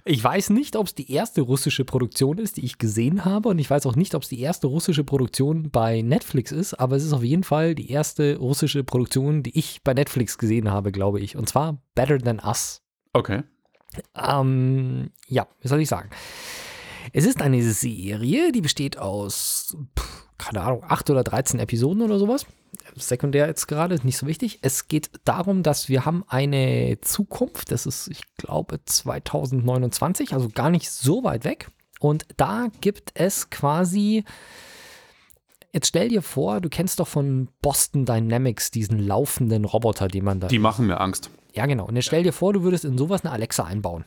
[0.04, 3.50] Ich weiß nicht, ob es die erste russische Produktion ist, die ich gesehen habe.
[3.50, 6.74] Und ich weiß auch nicht, ob es die erste russische Produktion bei Netflix ist.
[6.74, 10.70] Aber es ist auf jeden Fall die erste russische Produktion, die ich bei Netflix gesehen
[10.70, 11.36] habe, glaube ich.
[11.36, 12.82] Und zwar Better Than Us.
[13.12, 13.42] Okay.
[14.14, 16.10] Ähm, ja, wie soll ich sagen?
[17.12, 19.76] Es ist eine Serie, die besteht aus,
[20.38, 22.46] keine Ahnung, acht oder 13 Episoden oder sowas.
[22.96, 24.58] Sekundär jetzt gerade, nicht so wichtig.
[24.62, 30.70] Es geht darum, dass wir haben eine Zukunft, das ist, ich glaube, 2029, also gar
[30.70, 31.68] nicht so weit weg.
[32.00, 34.24] Und da gibt es quasi,
[35.72, 40.40] jetzt stell dir vor, du kennst doch von Boston Dynamics diesen laufenden Roboter, den man
[40.40, 40.48] da.
[40.48, 41.30] Die machen mir Angst.
[41.54, 41.86] Ja, genau.
[41.86, 44.04] Und jetzt stell dir vor, du würdest in sowas eine Alexa einbauen.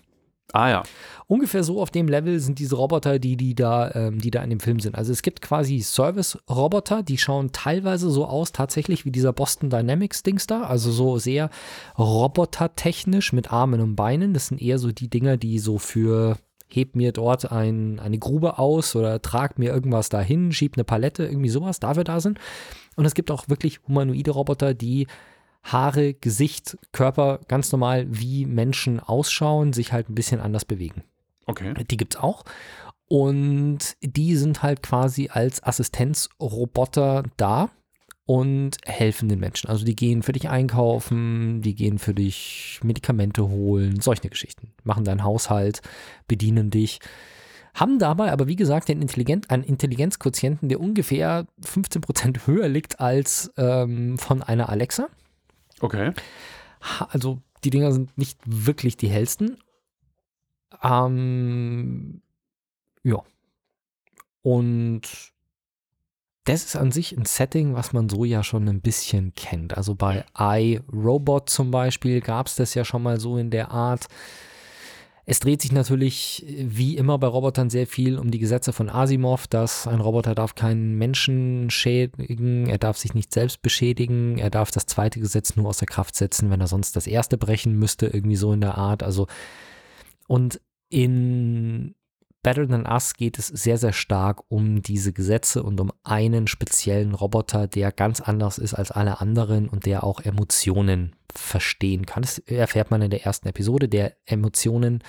[0.54, 0.84] Ah ja.
[1.26, 4.52] Ungefähr so auf dem Level sind diese Roboter, die, die, da, ähm, die da in
[4.52, 4.96] dem Film sind.
[4.96, 10.46] Also es gibt quasi Service-Roboter, die schauen teilweise so aus, tatsächlich wie dieser Boston Dynamics-Dings
[10.46, 10.62] da.
[10.62, 11.50] Also so sehr
[11.98, 14.34] robotertechnisch mit Armen und Beinen.
[14.34, 16.38] Das sind eher so die Dinger, die so für
[16.68, 21.26] heb mir dort ein, eine Grube aus oder trag mir irgendwas dahin, schieb eine Palette,
[21.26, 22.40] irgendwie sowas, dafür da sind.
[22.96, 25.08] Und es gibt auch wirklich humanoide Roboter, die
[25.64, 31.04] Haare, Gesicht, Körper ganz normal wie Menschen ausschauen, sich halt ein bisschen anders bewegen.
[31.46, 31.74] Okay.
[31.90, 32.44] Die gibt es auch.
[33.08, 37.70] Und die sind halt quasi als Assistenzroboter da
[38.26, 39.70] und helfen den Menschen.
[39.70, 44.74] Also die gehen für dich einkaufen, die gehen für dich Medikamente holen, solche Geschichten.
[44.84, 45.82] Machen deinen Haushalt,
[46.28, 47.00] bedienen dich.
[47.74, 53.52] Haben dabei aber, wie gesagt, den Intelligenz, einen Intelligenzquotienten, der ungefähr 15% höher liegt als
[53.58, 55.08] ähm, von einer Alexa.
[55.80, 56.14] Okay.
[57.10, 59.58] Also die Dinger sind nicht wirklich die hellsten.
[60.82, 62.22] Ähm,
[63.04, 63.22] ja.
[64.42, 65.02] Und
[66.46, 69.78] das ist an sich ein Setting, was man so ja schon ein bisschen kennt.
[69.78, 74.08] Also bei iRobot zum Beispiel gab es das ja schon mal so in der Art.
[75.26, 79.48] Es dreht sich natürlich wie immer bei Robotern sehr viel um die Gesetze von Asimov,
[79.48, 84.72] dass ein Roboter darf keinen Menschen schädigen, er darf sich nicht selbst beschädigen, er darf
[84.72, 88.36] das zweite Gesetz nur außer Kraft setzen, wenn er sonst das erste brechen müsste, irgendwie
[88.36, 89.02] so in der Art.
[89.02, 89.28] Also
[90.28, 90.60] und
[90.90, 91.96] in
[92.44, 97.16] Better Than Us geht es sehr, sehr stark um diese Gesetze und um einen speziellen
[97.16, 102.24] Roboter, der ganz anders ist als alle anderen und der auch Emotionen verstehen kann.
[102.24, 105.04] Das erfährt man in der ersten Episode, der Emotionen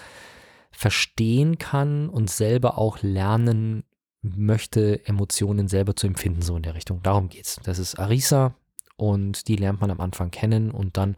[0.70, 3.84] verstehen kann und selber auch lernen
[4.22, 7.02] möchte Emotionen selber zu empfinden, so in der Richtung.
[7.02, 7.60] Darum geht's.
[7.64, 8.54] Das ist Arisa
[8.96, 11.16] und die lernt man am Anfang kennen und dann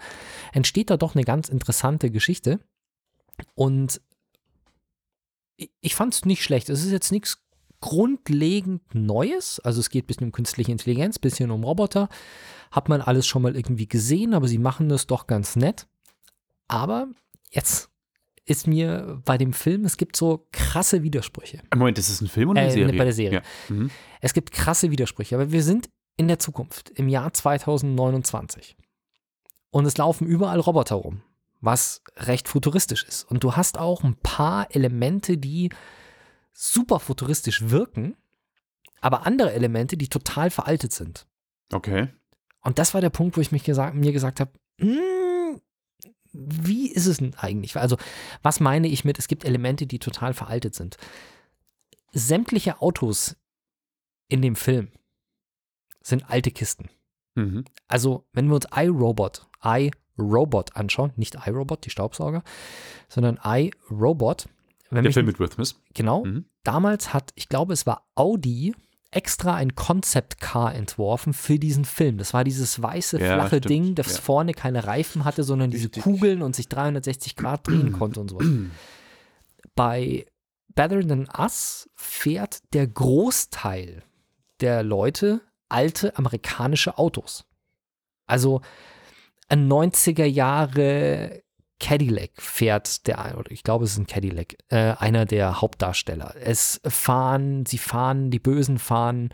[0.53, 2.59] entsteht da doch eine ganz interessante Geschichte.
[3.55, 4.01] Und
[5.81, 6.69] ich fand es nicht schlecht.
[6.69, 7.43] Es ist jetzt nichts
[7.81, 9.61] grundlegend Neues.
[9.61, 12.09] Also es geht ein bisschen um künstliche Intelligenz, ein bisschen um Roboter.
[12.71, 15.87] Hat man alles schon mal irgendwie gesehen, aber sie machen das doch ganz nett.
[16.69, 17.09] Aber
[17.51, 17.89] jetzt
[18.45, 21.63] ist mir bei dem Film, es gibt so krasse Widersprüche.
[21.75, 22.97] Moment, ist es ein Film oder eine Äh, Serie?
[22.99, 23.43] bei der Serie.
[23.69, 23.75] Ja.
[23.75, 23.91] Mhm.
[24.21, 28.77] Es gibt krasse Widersprüche, aber wir sind in der Zukunft, im Jahr 2029.
[29.71, 31.23] Und es laufen überall Roboter rum,
[31.61, 33.25] was recht futuristisch ist.
[33.25, 35.71] Und du hast auch ein paar Elemente, die
[36.53, 38.17] super futuristisch wirken,
[39.01, 41.27] aber andere Elemente, die total veraltet sind.
[41.73, 42.09] Okay.
[42.61, 45.61] Und das war der Punkt, wo ich mich gesagt, mir gesagt habe, hm,
[46.33, 47.77] wie ist es denn eigentlich?
[47.77, 47.97] Also,
[48.43, 50.97] was meine ich mit, es gibt Elemente, die total veraltet sind?
[52.13, 53.37] Sämtliche Autos
[54.29, 54.91] in dem Film
[56.03, 56.91] sind alte Kisten.
[57.35, 57.65] Mhm.
[57.89, 59.47] Also, wenn wir uns iRobot,
[60.19, 62.43] iRobot anschauen, nicht iRobot, die Staubsauger,
[63.09, 64.47] sondern iRobot,
[64.91, 65.75] wenn Der Film mit Will Smith.
[65.95, 66.25] Genau.
[66.25, 66.45] Mhm.
[66.63, 68.75] Damals hat, ich glaube, es war Audi
[69.11, 72.19] extra ein Concept Car entworfen für diesen Film.
[72.19, 73.69] Das war dieses weiße, Ja, flache stimmt.
[73.71, 74.21] Ding, das Ja.
[74.21, 76.03] vorne keine Reifen hatte, sondern diese Richtig.
[76.03, 78.39] Kugeln und sich 360 Grad drehen konnte und so.
[79.75, 80.27] Bei
[80.75, 84.03] Better Than Us fährt der Großteil
[84.61, 87.45] der Leute alte amerikanische Autos.
[88.27, 88.61] Also
[89.49, 91.43] ein 90er Jahre
[91.79, 96.35] Cadillac fährt der, oder ich glaube, es ist ein Cadillac, äh, einer der Hauptdarsteller.
[96.41, 99.31] Es fahren, sie fahren, die Bösen fahren,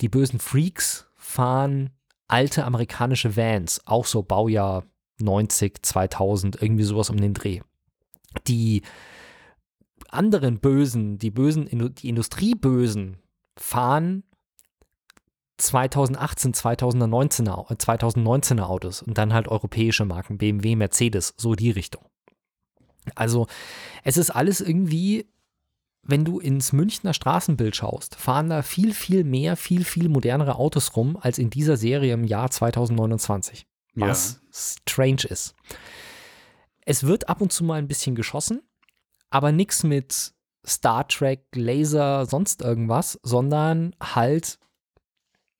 [0.00, 1.90] die bösen Freaks fahren
[2.28, 4.84] alte amerikanische Vans, auch so Baujahr
[5.18, 7.60] 90, 2000, irgendwie sowas um den Dreh.
[8.46, 8.82] Die
[10.10, 13.16] anderen Bösen, die Bösen, die Industriebösen
[13.56, 14.22] fahren
[15.58, 22.04] 2018, 2019er, äh, 2019er Autos und dann halt europäische Marken, BMW, Mercedes, so die Richtung.
[23.14, 23.46] Also
[24.04, 25.26] es ist alles irgendwie,
[26.02, 30.96] wenn du ins Münchner Straßenbild schaust, fahren da viel, viel mehr, viel, viel modernere Autos
[30.96, 33.66] rum als in dieser Serie im Jahr 2029.
[33.94, 35.54] Was strange ist.
[36.84, 38.62] Es wird ab und zu mal ein bisschen geschossen,
[39.28, 40.32] aber nichts mit
[40.66, 44.58] Star Trek, Laser, sonst irgendwas, sondern halt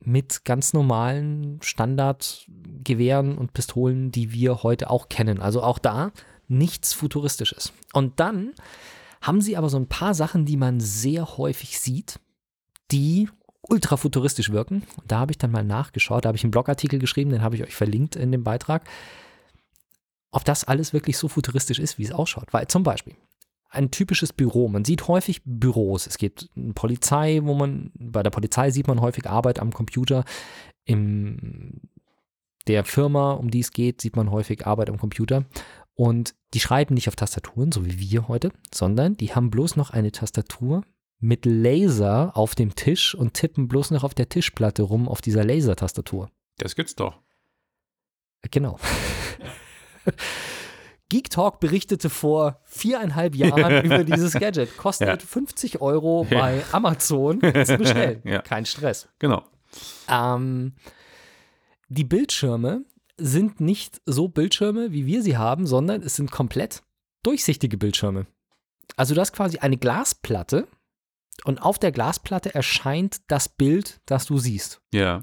[0.00, 5.40] mit ganz normalen Standardgewehren und Pistolen, die wir heute auch kennen.
[5.40, 6.12] Also auch da
[6.46, 7.72] nichts Futuristisches.
[7.92, 8.52] Und dann
[9.20, 12.20] haben sie aber so ein paar Sachen, die man sehr häufig sieht,
[12.90, 13.28] die
[13.62, 14.84] ultra futuristisch wirken.
[14.96, 17.56] Und da habe ich dann mal nachgeschaut, da habe ich einen Blogartikel geschrieben, den habe
[17.56, 18.88] ich euch verlinkt in dem Beitrag,
[20.30, 22.52] ob das alles wirklich so futuristisch ist, wie es ausschaut.
[22.52, 23.16] Weil zum Beispiel
[23.68, 24.68] ein typisches Büro.
[24.68, 26.06] Man sieht häufig Büros.
[26.06, 30.24] Es gibt eine Polizei, wo man, bei der Polizei sieht man häufig Arbeit am Computer.
[30.84, 31.82] In
[32.66, 35.44] der Firma, um die es geht, sieht man häufig Arbeit am Computer.
[35.94, 39.90] Und die schreiben nicht auf Tastaturen, so wie wir heute, sondern die haben bloß noch
[39.90, 40.82] eine Tastatur
[41.20, 45.44] mit Laser auf dem Tisch und tippen bloß noch auf der Tischplatte rum auf dieser
[45.44, 46.30] Lasertastatur.
[46.58, 47.20] Das gibt's doch.
[48.50, 48.78] Genau.
[51.10, 54.76] Geek Talk berichtete vor viereinhalb Jahren über dieses Gadget.
[54.76, 55.26] Kostet Ja.
[55.26, 58.20] 50 Euro bei Amazon zu bestellen.
[58.24, 58.42] Ja.
[58.42, 59.08] Kein Stress.
[59.18, 59.42] Genau.
[60.08, 60.74] Ähm,
[61.88, 62.84] die Bildschirme
[63.16, 66.82] sind nicht so Bildschirme, wie wir sie haben, sondern es sind komplett
[67.22, 68.26] durchsichtige Bildschirme.
[68.96, 70.68] Also du hast quasi eine Glasplatte
[71.44, 74.80] und auf der Glasplatte erscheint das Bild, das du siehst.
[74.92, 75.20] Ja.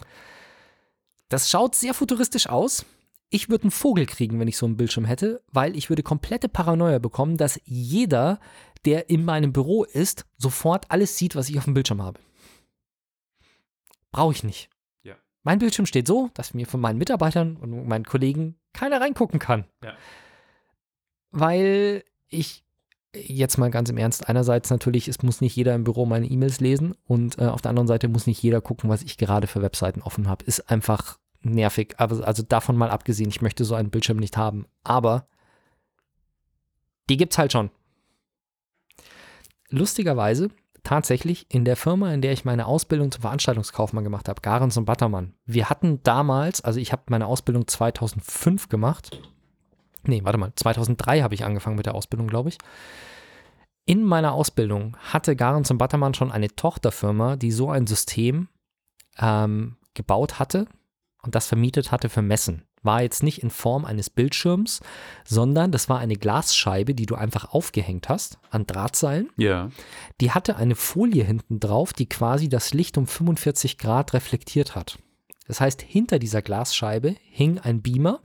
[1.29, 2.85] Das schaut sehr futuristisch aus.
[3.29, 6.47] Ich würde einen Vogel kriegen, wenn ich so einen Bildschirm hätte, weil ich würde komplette
[6.47, 8.39] Paranoia bekommen, dass jeder,
[8.85, 12.19] der in meinem Büro ist, sofort alles sieht, was ich auf dem Bildschirm habe.
[14.11, 14.69] Brauche ich nicht.
[15.03, 15.15] Ja.
[15.43, 19.65] Mein Bildschirm steht so, dass mir von meinen Mitarbeitern und meinen Kollegen keiner reingucken kann.
[19.83, 19.93] Ja.
[21.31, 22.63] Weil ich
[23.15, 26.59] jetzt mal ganz im Ernst, einerseits natürlich, es muss nicht jeder im Büro meine E-Mails
[26.59, 29.61] lesen und äh, auf der anderen Seite muss nicht jeder gucken, was ich gerade für
[29.61, 30.45] Webseiten offen habe.
[30.45, 31.95] Ist einfach nervig.
[31.97, 34.65] Aber also davon mal abgesehen, ich möchte so einen Bildschirm nicht haben.
[34.83, 35.27] Aber
[37.09, 37.69] die gibt's halt schon.
[39.69, 40.49] Lustigerweise
[40.83, 44.85] tatsächlich in der Firma, in der ich meine Ausbildung zum Veranstaltungskaufmann gemacht habe, Garens und
[44.85, 45.33] Battermann.
[45.45, 49.19] Wir hatten damals, also ich habe meine Ausbildung 2005 gemacht.
[50.03, 52.57] Nee, warte mal, 2003 habe ich angefangen mit der Ausbildung, glaube ich.
[53.85, 58.47] In meiner Ausbildung hatte Garens und Battermann schon eine Tochterfirma, die so ein System
[59.17, 60.67] ähm, gebaut hatte
[61.25, 62.63] und das vermietet hatte für Messen.
[62.83, 64.79] war jetzt nicht in Form eines Bildschirms,
[65.25, 69.31] sondern das war eine Glasscheibe, die du einfach aufgehängt hast an Drahtseilen.
[69.37, 69.71] Ja.
[70.21, 74.99] Die hatte eine Folie hinten drauf, die quasi das Licht um 45 Grad reflektiert hat.
[75.47, 78.19] Das heißt, hinter dieser Glasscheibe hing ein Beamer,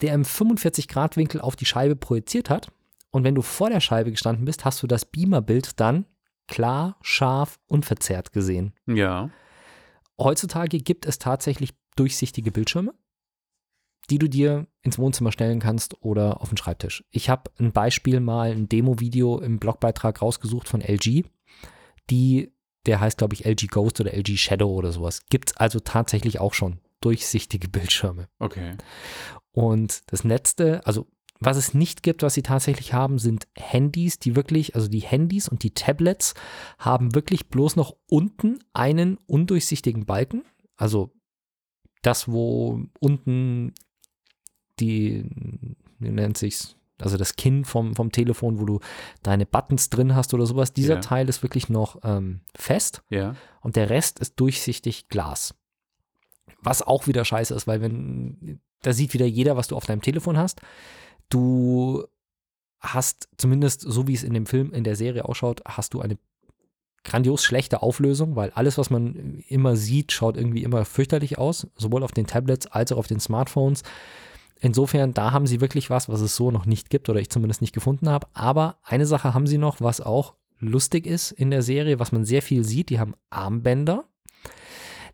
[0.00, 2.72] der im 45 Grad Winkel auf die Scheibe projiziert hat.
[3.10, 6.06] Und wenn du vor der Scheibe gestanden bist, hast du das Beamerbild dann
[6.46, 8.74] klar, scharf, unverzerrt gesehen.
[8.86, 9.30] Ja.
[10.18, 12.94] Heutzutage gibt es tatsächlich durchsichtige Bildschirme,
[14.10, 17.04] die du dir ins Wohnzimmer stellen kannst oder auf den Schreibtisch.
[17.10, 21.24] Ich habe ein Beispiel mal, ein Demo-Video im Blogbeitrag rausgesucht von LG,
[22.10, 22.52] die,
[22.86, 25.26] der heißt glaube ich LG Ghost oder LG Shadow oder sowas.
[25.30, 28.28] Gibt es also tatsächlich auch schon durchsichtige Bildschirme.
[28.38, 28.76] Okay.
[29.52, 31.06] Und das letzte, also
[31.40, 35.48] was es nicht gibt, was sie tatsächlich haben, sind Handys, die wirklich, also die Handys
[35.48, 36.34] und die Tablets
[36.78, 40.44] haben wirklich bloß noch unten einen undurchsichtigen Balken.
[40.76, 41.12] Also
[42.02, 43.72] das, wo unten
[44.78, 45.24] die,
[45.98, 48.80] wie nennt sich's, also das Kinn vom, vom Telefon, wo du
[49.22, 50.72] deine Buttons drin hast oder sowas.
[50.72, 51.00] Dieser Ja.
[51.00, 53.34] Teil ist wirklich noch ähm, fest Ja.
[53.62, 55.54] und der Rest ist durchsichtig Glas.
[56.62, 60.02] Was auch wieder scheiße ist, weil wenn, da sieht wieder jeder, was du auf deinem
[60.02, 60.60] Telefon hast.
[61.30, 62.04] Du
[62.80, 66.18] hast zumindest, so wie es in dem Film, in der Serie ausschaut, hast du eine
[67.04, 72.02] grandios schlechte Auflösung, weil alles, was man immer sieht, schaut irgendwie immer fürchterlich aus, sowohl
[72.02, 73.82] auf den Tablets als auch auf den Smartphones.
[74.60, 77.62] Insofern, da haben sie wirklich was, was es so noch nicht gibt oder ich zumindest
[77.62, 78.26] nicht gefunden habe.
[78.34, 82.26] Aber eine Sache haben sie noch, was auch lustig ist in der Serie, was man
[82.26, 82.90] sehr viel sieht.
[82.90, 84.04] Die haben Armbänder.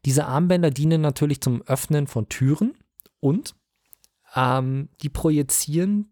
[0.05, 2.75] Diese Armbänder dienen natürlich zum Öffnen von Türen
[3.21, 3.55] und
[4.35, 6.11] ähm, die projizieren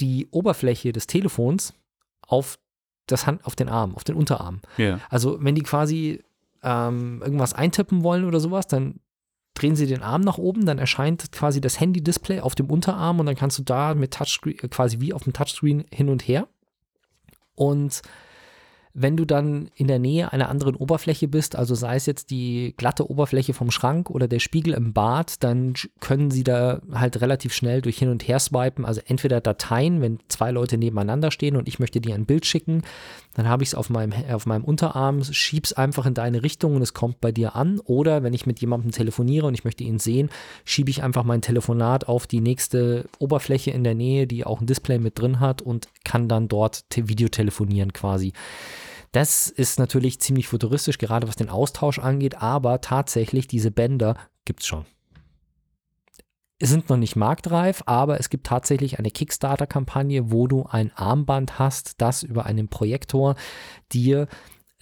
[0.00, 1.74] die Oberfläche des Telefons
[2.22, 2.58] auf
[3.06, 4.60] das Hand, auf den Arm, auf den Unterarm.
[4.76, 5.00] Ja.
[5.10, 6.22] Also wenn die quasi
[6.62, 9.00] ähm, irgendwas eintippen wollen oder sowas, dann
[9.54, 13.26] drehen sie den Arm nach oben, dann erscheint quasi das Handy-Display auf dem Unterarm und
[13.26, 16.46] dann kannst du da mit Touchscreen, äh, quasi wie auf dem Touchscreen hin und her.
[17.54, 18.02] Und
[18.98, 22.72] wenn du dann in der Nähe einer anderen Oberfläche bist, also sei es jetzt die
[22.78, 27.52] glatte Oberfläche vom Schrank oder der Spiegel im Bad, dann können sie da halt relativ
[27.52, 28.86] schnell durch hin und her swipen.
[28.86, 32.82] Also entweder Dateien, wenn zwei Leute nebeneinander stehen und ich möchte dir ein Bild schicken,
[33.34, 36.80] dann habe ich es auf meinem, auf meinem Unterarm, schieb's einfach in deine Richtung und
[36.80, 37.80] es kommt bei dir an.
[37.80, 40.30] Oder wenn ich mit jemandem telefoniere und ich möchte ihn sehen,
[40.64, 44.66] schiebe ich einfach mein Telefonat auf die nächste Oberfläche in der Nähe, die auch ein
[44.66, 48.32] Display mit drin hat und kann dann dort te- Videotelefonieren quasi.
[49.16, 54.14] Das ist natürlich ziemlich futuristisch, gerade was den Austausch angeht, aber tatsächlich diese Bänder
[54.44, 54.84] gibt es schon.
[56.58, 61.58] Es sind noch nicht marktreif, aber es gibt tatsächlich eine Kickstarter-Kampagne, wo du ein Armband
[61.58, 63.36] hast, das über einen Projektor
[63.90, 64.28] dir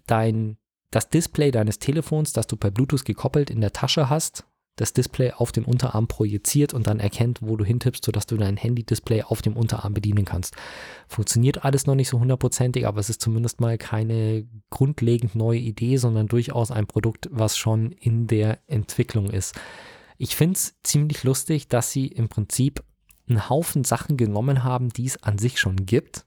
[0.08, 0.56] dein,
[0.90, 4.44] das Display deines Telefons, das du per Bluetooth gekoppelt in der Tasche hast,
[4.76, 8.56] das Display auf den Unterarm projiziert und dann erkennt, wo du hintippst, sodass du dein
[8.56, 10.56] Handy-Display auf dem Unterarm bedienen kannst.
[11.06, 15.96] Funktioniert alles noch nicht so hundertprozentig, aber es ist zumindest mal keine grundlegend neue Idee,
[15.96, 19.54] sondern durchaus ein Produkt, was schon in der Entwicklung ist.
[20.18, 22.82] Ich finde es ziemlich lustig, dass sie im Prinzip
[23.28, 26.26] einen Haufen Sachen genommen haben, die es an sich schon gibt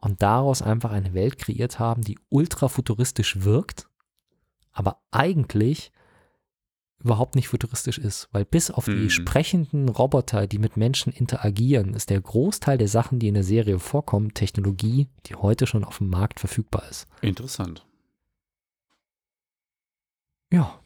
[0.00, 3.88] und daraus einfach eine Welt kreiert haben, die ultra futuristisch wirkt,
[4.72, 5.92] aber eigentlich
[7.00, 9.10] überhaupt nicht futuristisch ist, weil bis auf die Mhm.
[9.10, 13.78] sprechenden Roboter, die mit Menschen interagieren, ist der Großteil der Sachen, die in der Serie
[13.78, 17.06] vorkommen, Technologie, die heute schon auf dem Markt verfügbar ist.
[17.22, 17.86] Interessant.
[20.52, 20.80] Ja,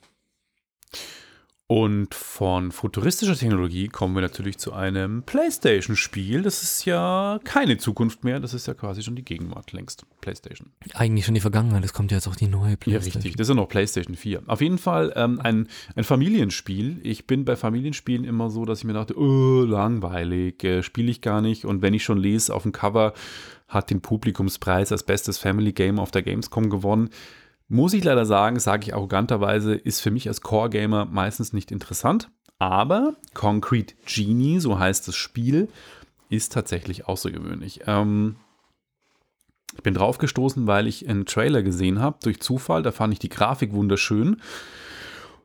[1.67, 6.43] Und von futuristischer Technologie kommen wir natürlich zu einem PlayStation-Spiel.
[6.43, 10.05] Das ist ja keine Zukunft mehr, das ist ja quasi schon die Gegenwart längst.
[10.21, 10.71] PlayStation.
[10.93, 13.23] eigentlich schon die Vergangenheit, es kommt ja jetzt auch die neue Ja, PlayStation.
[13.23, 13.37] richtig.
[13.37, 14.43] Das ist ja noch PlayStation 4.
[14.47, 17.01] Auf jeden Fall ähm, ein, ein Familienspiel.
[17.03, 21.23] Ich bin bei Familienspielen immer so, dass ich mir dachte, oh, langweilig, äh, spiele ich
[21.23, 21.65] gar nicht.
[21.65, 23.15] Und wenn ich schon lese, auf dem Cover
[23.69, 27.09] hat den Publikumspreis als bestes Family Game auf der Gamescom gewonnen.
[27.75, 32.31] Muss ich leider sagen, sage ich arroganterweise, ist für mich als Core-Gamer meistens nicht interessant.
[32.61, 35.67] Aber Concrete Genie, so heißt das Spiel,
[36.29, 37.81] ist tatsächlich außergewöhnlich.
[37.89, 38.37] Ähm,
[39.75, 42.85] ich bin drauf gestoßen, weil ich einen Trailer gesehen habe, durch Zufall.
[42.85, 44.41] Da fand ich die Grafik wunderschön.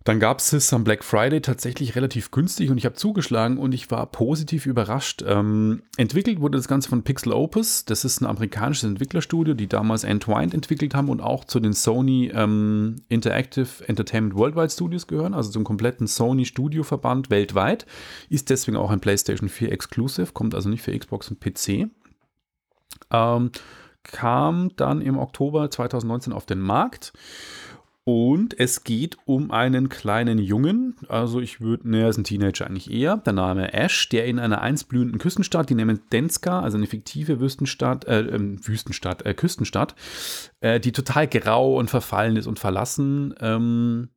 [0.05, 3.73] Dann gab es es am Black Friday tatsächlich relativ günstig und ich habe zugeschlagen und
[3.73, 5.23] ich war positiv überrascht.
[5.27, 7.83] Ähm, entwickelt wurde das Ganze von Pixel Opus.
[7.83, 12.31] Das ist ein amerikanisches Entwicklerstudio, die damals Entwined entwickelt haben und auch zu den Sony
[12.33, 17.85] ähm, Interactive Entertainment Worldwide Studios gehören, also zum kompletten Sony Studioverband weltweit.
[18.29, 21.89] Ist deswegen auch ein PlayStation 4 Exclusive, kommt also nicht für Xbox und PC.
[23.11, 23.51] Ähm,
[24.03, 27.11] kam dann im Oktober 2019 auf den Markt
[28.05, 32.65] Und es geht um einen kleinen Jungen, also ich würde, ne, er ist ein Teenager
[32.65, 36.77] eigentlich eher, der Name Ash, der in einer einst blühenden Küstenstadt, die nennen Denska, also
[36.77, 39.95] eine fiktive Wüstenstadt, äh, ähm, Wüstenstadt, äh, Küstenstadt,
[40.61, 44.09] äh, die total grau und verfallen ist und verlassen, ähm,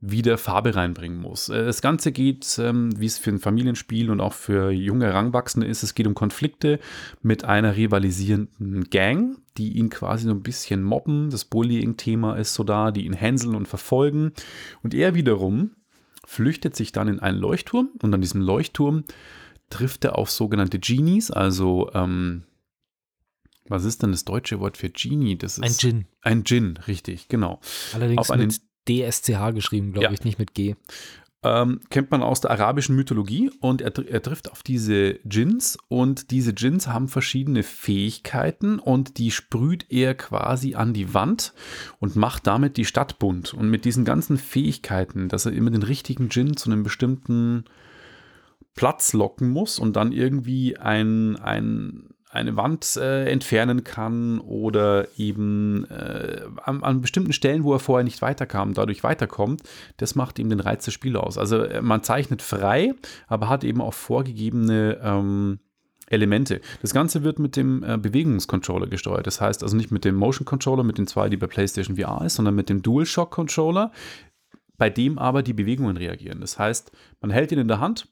[0.00, 1.48] wieder Farbe reinbringen muss.
[1.48, 5.66] Äh, das Ganze geht, ähm, wie es für ein Familienspiel und auch für junge Heranwachsende
[5.66, 6.78] ist, es geht um Konflikte
[7.22, 11.30] mit einer rivalisierenden Gang, die ihn quasi so ein bisschen mobben.
[11.30, 14.32] Das Bullying-Thema ist so da, die ihn hänseln und verfolgen.
[14.82, 15.70] Und er wiederum
[16.26, 19.04] flüchtet sich dann in einen Leuchtturm und an diesem Leuchtturm
[19.70, 22.44] trifft er auf sogenannte Genies, also ähm,
[23.66, 25.36] was ist denn das deutsche Wort für Genie?
[25.36, 26.04] Das ist ein Djinn.
[26.20, 27.60] Ein Djinn, richtig, genau.
[27.94, 30.12] Allerdings auf einen, mit DSCH geschrieben, glaube ja.
[30.12, 30.74] ich, nicht mit G.
[31.44, 36.30] Ähm, kennt man aus der arabischen Mythologie und er, er, trifft auf diese Djinns und
[36.30, 41.52] diese Djinns haben verschiedene Fähigkeiten und die sprüht er quasi an die Wand
[42.00, 43.52] und macht damit die Stadt bunt.
[43.52, 47.64] Und mit diesen ganzen Fähigkeiten, dass er immer den richtigen Djinn zu einem bestimmten
[48.74, 55.84] Platz locken muss und dann irgendwie ein, ein eine Wand äh, entfernen kann oder eben
[55.88, 59.62] äh, an, an, bestimmten Stellen, wo er vorher nicht weiterkam, dadurch weiterkommt,
[59.98, 61.38] das macht ihm den Reiz des Spiels aus.
[61.38, 62.92] Also äh, man zeichnet frei,
[63.28, 65.60] aber hat eben auch vorgegebene ähm,
[66.08, 66.60] Elemente.
[66.82, 69.26] Das Ganze wird mit dem äh, Bewegungscontroller gesteuert.
[69.26, 72.24] Das heißt also nicht mit dem Motion Controller, mit den zwei, die bei PlayStation VR
[72.24, 73.92] ist, sondern mit dem DualShock Controller,
[74.76, 76.40] bei dem aber die Bewegungen reagieren.
[76.40, 78.08] Das heißt, man hält ihn in der Hand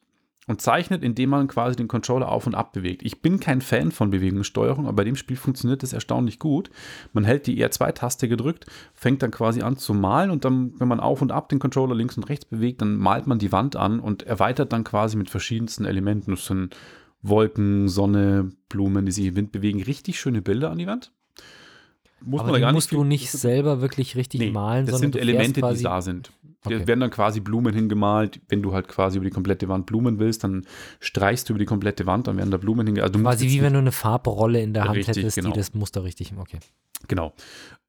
[0.48, 3.02] und zeichnet, indem man quasi den Controller auf und ab bewegt.
[3.04, 6.70] Ich bin kein Fan von Bewegungssteuerung, aber bei dem Spiel funktioniert das erstaunlich gut.
[7.12, 10.98] Man hält die R2-Taste gedrückt, fängt dann quasi an zu malen und dann, wenn man
[10.98, 14.00] auf und ab den Controller links und rechts bewegt, dann malt man die Wand an
[14.00, 16.32] und erweitert dann quasi mit verschiedensten Elementen.
[16.32, 16.76] Das sind
[17.22, 19.80] Wolken, Sonne, Blumen, die sich im Wind bewegen.
[19.80, 21.12] Richtig schöne Bilder an die Wand.
[22.24, 24.96] Muss aber man da gar musst nicht du nicht selber wirklich richtig nee, malen, das
[24.98, 26.32] sondern sind Elemente, die da sind.
[26.64, 26.78] Okay.
[26.78, 28.40] Da werden dann quasi Blumen hingemalt.
[28.48, 30.64] Wenn du halt quasi über die komplette Wand Blumen willst, dann
[31.00, 33.12] streichst du über die komplette Wand, dann werden da Blumen hingemalt.
[33.12, 35.50] Also quasi wie wenn du eine Farbrolle in der Hand richtig, hättest, genau.
[35.50, 36.60] die das Muster richtig, okay.
[37.08, 37.32] Genau.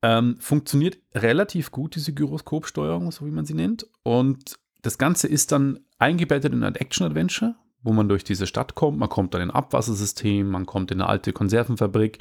[0.01, 3.85] Ähm, funktioniert relativ gut, diese Gyroskopsteuerung, so wie man sie nennt.
[4.01, 8.97] Und das Ganze ist dann eingebettet in ein Action-Adventure, wo man durch diese Stadt kommt.
[8.97, 12.19] Man kommt dann in ein Abwassersystem, man kommt in eine alte Konservenfabrik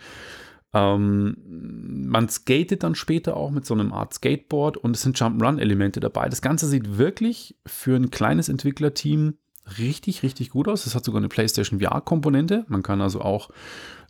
[0.75, 1.37] ähm,
[2.07, 6.29] man skatet dann später auch mit so einem Art Skateboard und es sind Jump-Run-Elemente dabei.
[6.29, 9.35] Das Ganze sieht wirklich für ein kleines Entwicklerteam
[9.79, 10.87] richtig, richtig gut aus.
[10.87, 12.65] Es hat sogar eine PlayStation VR-Komponente.
[12.69, 13.51] Man kann also auch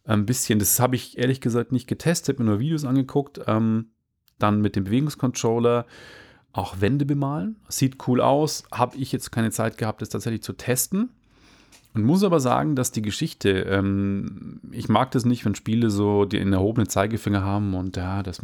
[0.05, 3.41] ein bisschen, das habe ich ehrlich gesagt nicht getestet, mir nur Videos angeguckt.
[3.47, 3.91] Ähm,
[4.39, 5.87] dann mit dem Bewegungscontroller
[6.53, 7.57] auch Wände bemalen.
[7.69, 8.65] Sieht cool aus.
[8.73, 11.11] Habe ich jetzt keine Zeit gehabt, das tatsächlich zu testen.
[11.95, 16.25] Und muss aber sagen, dass die Geschichte, ähm, ich mag das nicht, wenn Spiele so
[16.25, 18.41] den erhobenen Zeigefinger haben und ja, das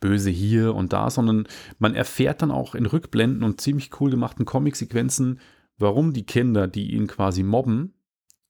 [0.00, 1.46] Böse hier und da, sondern
[1.78, 5.40] man erfährt dann auch in Rückblenden und ziemlich cool gemachten Comic-Sequenzen,
[5.78, 7.94] warum die Kinder, die ihn quasi mobben,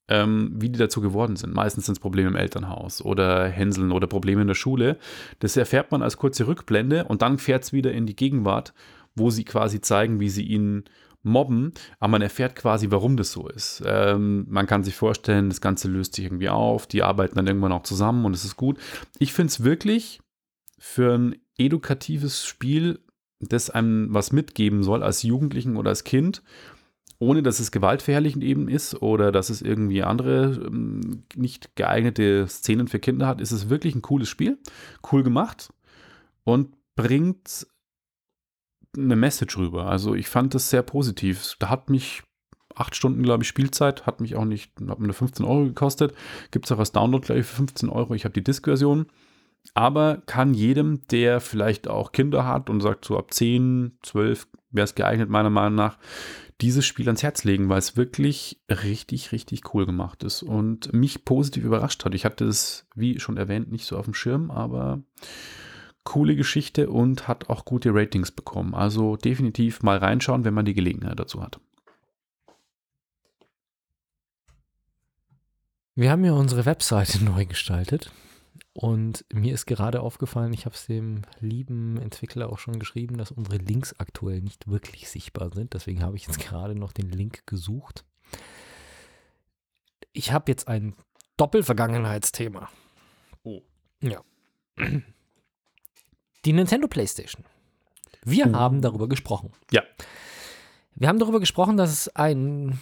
[0.08, 1.54] ähm, wie die dazu geworden sind.
[1.54, 4.98] Meistens sind es Probleme im Elternhaus oder Hänseln oder Probleme in der Schule.
[5.38, 8.74] Das erfährt man als kurze Rückblende und dann fährt es wieder in die Gegenwart,
[9.14, 10.84] wo sie quasi zeigen, wie sie ihn
[11.24, 13.82] mobben, aber man erfährt quasi, warum das so ist.
[13.84, 17.72] Ähm, man kann sich vorstellen, das Ganze löst sich irgendwie auf, die arbeiten dann irgendwann
[17.72, 18.78] auch zusammen und es ist gut.
[19.18, 20.20] Ich finde es wirklich
[20.78, 23.00] für ein edukatives Spiel,
[23.40, 26.42] das einem was mitgeben soll als Jugendlichen oder als Kind,
[27.18, 32.88] ohne dass es gewaltverherrlichend eben ist oder dass es irgendwie andere ähm, nicht geeignete Szenen
[32.88, 34.58] für Kinder hat, ist es wirklich ein cooles Spiel,
[35.10, 35.72] cool gemacht
[36.44, 37.66] und bringt
[38.96, 39.86] eine Message rüber.
[39.86, 41.56] Also ich fand das sehr positiv.
[41.58, 42.22] Da hat mich
[42.74, 46.14] acht Stunden, glaube ich, Spielzeit, hat mich auch nicht, hat mir 15 Euro gekostet.
[46.50, 48.14] Gibt es auch als Download, glaube ich, für 15 Euro.
[48.14, 49.06] Ich habe die Disk-Version.
[49.72, 54.84] Aber kann jedem, der vielleicht auch Kinder hat und sagt, so ab 10, 12 wäre
[54.84, 55.96] es geeignet, meiner Meinung nach,
[56.60, 61.24] dieses Spiel ans Herz legen, weil es wirklich richtig, richtig cool gemacht ist und mich
[61.24, 62.14] positiv überrascht hat.
[62.14, 65.02] Ich hatte es, wie schon erwähnt, nicht so auf dem Schirm, aber
[66.04, 68.74] coole Geschichte und hat auch gute Ratings bekommen.
[68.74, 71.60] Also definitiv mal reinschauen, wenn man die Gelegenheit dazu hat.
[75.96, 78.12] Wir haben ja unsere Webseite neu gestaltet
[78.72, 83.30] und mir ist gerade aufgefallen, ich habe es dem lieben Entwickler auch schon geschrieben, dass
[83.30, 85.74] unsere Links aktuell nicht wirklich sichtbar sind.
[85.74, 88.04] Deswegen habe ich jetzt gerade noch den Link gesucht.
[90.12, 90.94] Ich habe jetzt ein
[91.36, 92.68] Doppelvergangenheitsthema.
[93.44, 93.62] Oh.
[94.00, 94.20] Ja.
[96.44, 97.44] Die Nintendo PlayStation.
[98.24, 98.52] Wir uh.
[98.54, 99.52] haben darüber gesprochen.
[99.70, 99.82] Ja.
[100.94, 102.78] Wir haben darüber gesprochen, dass es ein,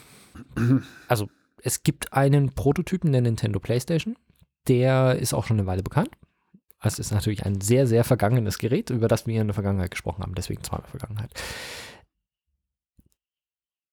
[1.08, 1.28] also
[1.62, 4.16] es gibt einen Prototypen der Nintendo PlayStation,
[4.68, 6.10] der ist auch schon eine Weile bekannt.
[6.82, 10.22] Es ist natürlich ein sehr, sehr vergangenes Gerät, über das wir in der Vergangenheit gesprochen
[10.22, 11.32] haben, deswegen zweimal Vergangenheit.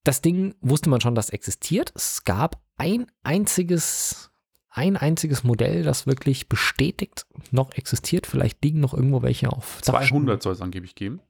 [0.03, 1.91] Das Ding wusste man schon, dass existiert.
[1.95, 4.31] Es gab ein einziges,
[4.69, 8.27] ein einziges Modell, das wirklich bestätigt noch existiert.
[8.27, 9.79] Vielleicht liegen noch irgendwo welche auf.
[9.81, 11.21] 200 soll es angeblich geben.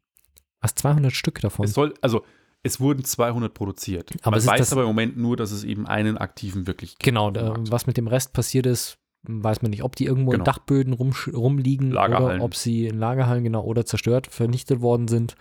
[0.61, 1.65] Was 200 Stück davon?
[1.65, 2.23] Es soll, also
[2.63, 4.11] es wurden 200 produziert.
[4.23, 7.03] Aber Man weiß aber im Moment nur, dass es eben einen aktiven wirklich gibt.
[7.03, 10.39] Genau, da, was mit dem Rest passiert ist, weiß man nicht, ob die irgendwo in
[10.39, 10.43] Genau.
[10.43, 15.35] Dachböden rum, rumliegen oder ob sie in Lagerhallen genau oder zerstört, vernichtet worden sind.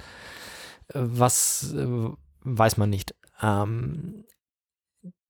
[0.94, 1.86] Äh, Was äh,
[2.44, 3.14] weiß man nicht.
[3.42, 4.24] Ähm,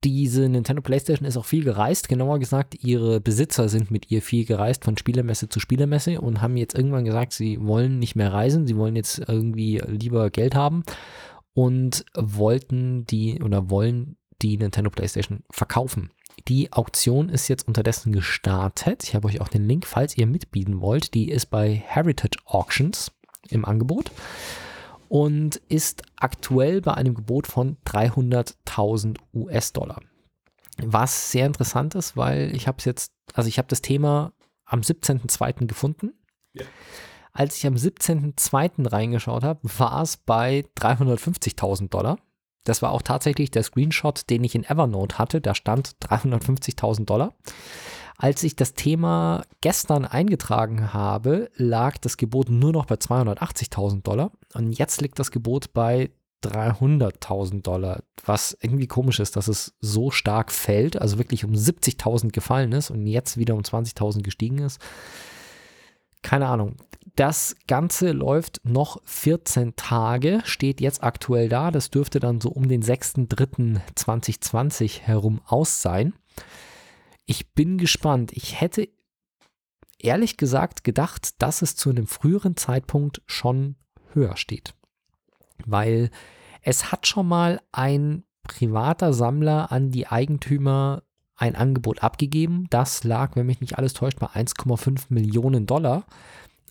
[0.04, 2.08] diese Nintendo PlayStation ist auch viel gereist.
[2.08, 6.56] Genauer gesagt, ihre Besitzer sind mit ihr viel gereist von Spielemesse zu Spielemesse und haben
[6.56, 10.84] jetzt irgendwann gesagt, sie wollen nicht mehr reisen, sie wollen jetzt irgendwie lieber Geld haben
[11.52, 16.10] und wollten die oder wollen die Nintendo PlayStation verkaufen.
[16.46, 19.02] Die Auktion ist jetzt unterdessen gestartet.
[19.02, 21.14] Ich habe euch auch den Link, falls ihr mitbieten wollt.
[21.14, 23.10] Die ist bei Heritage Auctions
[23.50, 24.12] im Angebot
[25.08, 30.00] und ist aktuell bei einem Gebot von 300.000 US-Dollar.
[30.80, 34.32] Was sehr interessant ist, weil ich habe es jetzt, also ich habe das Thema
[34.64, 35.66] am 17.02.
[35.66, 36.12] gefunden.
[36.52, 36.64] Ja.
[37.32, 38.90] Als ich am 17.02.
[38.90, 42.18] reingeschaut habe, war es bei 350.000 Dollar.
[42.64, 45.40] Das war auch tatsächlich der Screenshot, den ich in Evernote hatte.
[45.40, 47.34] Da stand 350.000 Dollar.
[48.20, 54.32] Als ich das Thema gestern eingetragen habe, lag das Gebot nur noch bei 280.000 Dollar.
[54.54, 56.10] Und jetzt liegt das Gebot bei
[56.42, 62.32] 300.000 Dollar, was irgendwie komisch ist, dass es so stark fällt, also wirklich um 70.000
[62.32, 64.80] gefallen ist und jetzt wieder um 20.000 gestiegen ist.
[66.22, 66.74] Keine Ahnung.
[67.14, 71.70] Das Ganze läuft noch 14 Tage, steht jetzt aktuell da.
[71.70, 76.14] Das dürfte dann so um den 6.3.2020 herum aus sein.
[77.30, 78.32] Ich bin gespannt.
[78.32, 78.88] Ich hätte
[79.98, 83.76] ehrlich gesagt gedacht, dass es zu einem früheren Zeitpunkt schon
[84.14, 84.74] höher steht.
[85.66, 86.10] Weil
[86.62, 91.02] es hat schon mal ein privater Sammler an die Eigentümer
[91.36, 92.66] ein Angebot abgegeben.
[92.70, 96.06] Das lag, wenn mich nicht alles täuscht, bei 1,5 Millionen Dollar.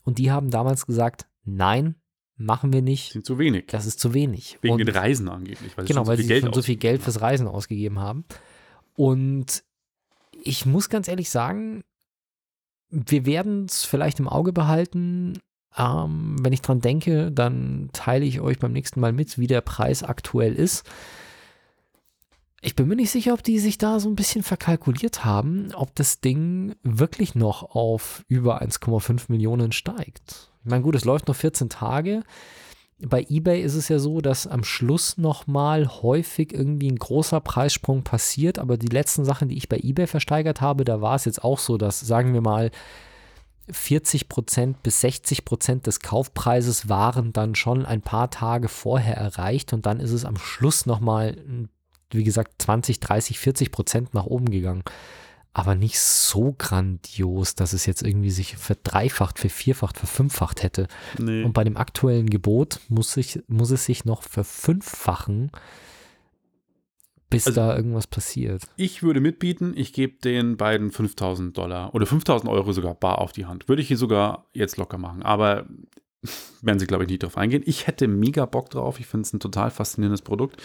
[0.05, 1.93] Und die haben damals gesagt, nein,
[2.35, 3.11] machen wir nicht.
[3.11, 3.65] sind zu wenig.
[3.67, 4.57] Das ist zu wenig.
[4.61, 5.77] Wegen Und- den Reisen angeblich.
[5.77, 6.75] Weil Genau, weil so sie viel Geld schon so viel.
[6.77, 8.25] Geld fürs Reisen ausgegeben haben.
[8.95, 9.63] Und
[10.43, 11.83] ich muss ganz ehrlich sagen,
[12.89, 15.39] wir werden es vielleicht im Auge behalten.
[15.77, 19.61] Ähm, wenn ich dran denke, dann teile ich euch beim nächsten Mal mit, wie der
[19.61, 20.89] Preis aktuell ist.
[22.61, 25.93] Ich bin mir nicht sicher, ob die sich da so ein bisschen verkalkuliert haben, ob
[25.95, 30.51] das Ding wirklich noch auf über 1,5 Millionen steigt.
[30.63, 32.23] Ich meine, gut, es läuft noch 14 Tage.
[32.99, 38.03] Bei eBay ist es ja so, dass am Schluss nochmal häufig irgendwie ein großer Preissprung
[38.03, 41.43] passiert, aber die letzten Sachen, die ich bei eBay versteigert habe, da war es jetzt
[41.43, 42.71] auch so, dass, sagen wir mal,
[43.71, 49.99] 40% bis 60% des Kaufpreises waren dann schon ein paar Tage vorher erreicht und dann
[49.99, 51.37] ist es am Schluss nochmal,
[52.11, 54.83] wie gesagt, 20, 30, 40% nach oben gegangen.
[55.57, 60.87] Aber nicht so grandios, dass es jetzt irgendwie sich verdreifacht, vervierfacht, verfünffacht hätte.
[61.17, 61.43] Nee.
[61.43, 65.49] Und bei dem aktuellen Gebot muss, sich, muss es sich noch verfünffachen,
[67.31, 68.65] bis Also- da irgendwas passiert.
[68.75, 73.31] Ich würde mitbieten, ich gebe den beiden 5000 Dollar oder 5000 Euro sogar bar auf
[73.31, 73.67] die Hand.
[73.67, 75.23] Würde ich hier sogar jetzt locker machen.
[75.23, 75.65] Aber
[76.61, 77.63] werden sie, glaube ich, nicht drauf eingehen.
[77.65, 78.99] Ich hätte mega Bock drauf.
[78.99, 80.61] Ich finde es ein total faszinierendes Produkt.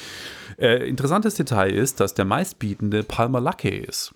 [0.59, 4.15] Äh, interessantes Detail ist, dass der meistbietende Palmer Luckey ist.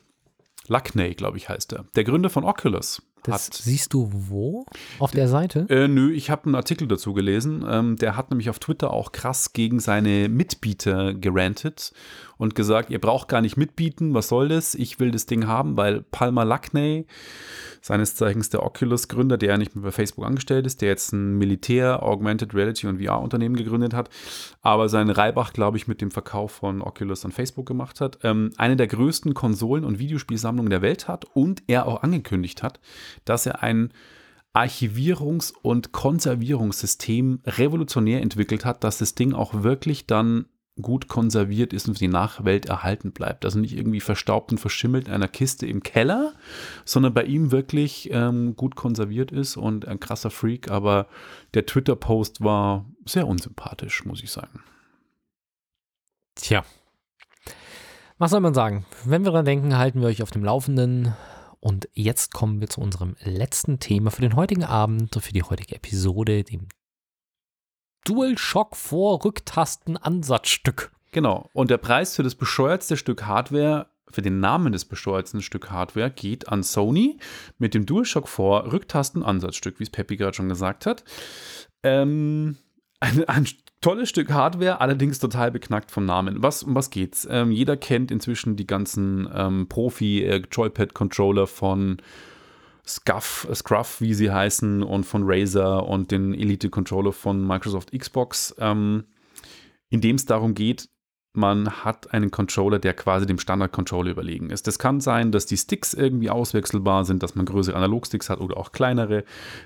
[0.68, 1.84] Luckney, glaube ich, heißt er.
[1.94, 3.02] Der Gründer von Oculus.
[3.26, 4.66] Das hat siehst du wo?
[4.98, 5.66] Auf der Seite?
[5.68, 7.64] Äh, nö, ich habe einen Artikel dazu gelesen.
[7.68, 11.92] Ähm, der hat nämlich auf Twitter auch krass gegen seine Mitbieter gerantet
[12.38, 14.74] und gesagt, ihr braucht gar nicht mitbieten, was soll das?
[14.74, 17.06] Ich will das Ding haben, weil Palmer Luckney,
[17.80, 21.38] seines Zeichens der Oculus-Gründer, der ja nicht mehr bei Facebook angestellt ist, der jetzt ein
[21.38, 24.10] Militär, Augmented Reality und VR-Unternehmen gegründet hat,
[24.60, 28.50] aber seinen Reibach, glaube ich, mit dem Verkauf von Oculus an Facebook gemacht hat, ähm,
[28.56, 32.80] eine der größten Konsolen- und Videospielsammlungen der Welt hat und er auch angekündigt hat,
[33.24, 33.92] dass er ein
[34.54, 40.46] Archivierungs- und Konservierungssystem revolutionär entwickelt hat, dass das Ding auch wirklich dann
[40.80, 43.44] gut konserviert ist und für die Nachwelt erhalten bleibt.
[43.44, 46.32] Also nicht irgendwie verstaubt und verschimmelt in einer Kiste im Keller,
[46.84, 50.70] sondern bei ihm wirklich ähm, gut konserviert ist und ein krasser Freak.
[50.70, 51.06] Aber
[51.54, 54.62] der Twitter-Post war sehr unsympathisch, muss ich sagen.
[56.34, 56.64] Tja.
[58.18, 58.84] Was soll man sagen?
[59.04, 61.14] Wenn wir dran denken, halten wir euch auf dem Laufenden.
[61.61, 65.76] Und jetzt kommen wir zu unserem letzten Thema für den heutigen Abend, für die heutige
[65.76, 66.68] Episode, dem
[68.04, 70.92] DualShock Vorrücktasten Ansatzstück.
[71.12, 71.50] Genau.
[71.52, 76.11] Und der Preis für das bescheuertste Stück Hardware für den Namen des besteuerten Stück Hardware
[76.11, 77.18] geht an Sony
[77.59, 81.04] mit dem DualShock 4 Rücktastenansatzstück, wie es Peppi gerade schon gesagt hat.
[81.82, 82.57] Ähm,
[83.00, 83.48] ein, ein,
[83.80, 86.42] tolles Stück Hardware, allerdings total beknackt vom Namen.
[86.42, 87.26] Was, um was geht's?
[87.30, 91.98] Ähm, jeder kennt inzwischen die ganzen ähm, Profi-Joypad-Controller von
[92.86, 99.04] Scuff, Scruff, wie sie heißen, und von Razer und den Elite-Controller von Microsoft Xbox, ähm,
[99.90, 100.88] in dem es darum geht,
[101.37, 104.66] man hat einen Controller, der quasi dem Standard-Controller überlegen ist.
[104.66, 108.57] Das kann sein, dass die Sticks irgendwie auswechselbar sind, dass man größere Analogsticks hat oder
[108.57, 109.24] auch kleinere,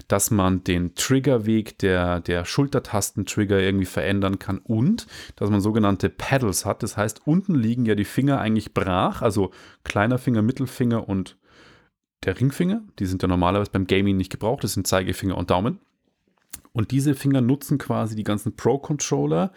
[0.09, 5.07] dass man den Triggerweg der, der Schultertasten-Trigger irgendwie verändern kann und
[5.37, 6.83] dass man sogenannte Pedals hat.
[6.83, 9.51] Das heißt, unten liegen ja die Finger eigentlich brach, also
[9.85, 11.37] kleiner Finger, Mittelfinger und
[12.25, 12.83] der Ringfinger.
[12.99, 15.81] Die sind ja normalerweise beim Gaming nicht gebraucht, das sind Zeigefinger und Daumen.
[16.73, 19.53] Und diese Finger nutzen quasi die ganzen Pro-Controller,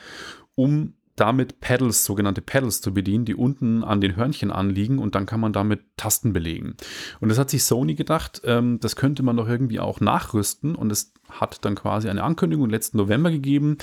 [0.55, 5.25] um damit Pedals, sogenannte Pedals zu bedienen, die unten an den Hörnchen anliegen und dann
[5.25, 6.75] kann man damit Tasten belegen.
[7.19, 10.91] Und das hat sich Sony gedacht, ähm, das könnte man doch irgendwie auch nachrüsten und
[10.91, 13.77] es hat dann quasi eine Ankündigung letzten November gegeben,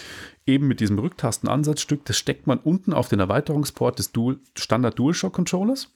[0.46, 2.04] eben mit diesem Rücktastenansatzstück.
[2.04, 5.92] Das steckt man unten auf den Erweiterungsport des Dual, Standard DualShock Controllers,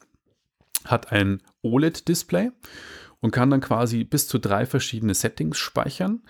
[0.85, 2.51] hat ein OLED-Display
[3.24, 6.20] und kann dann quasi bis zu drei verschiedene Settings speichern,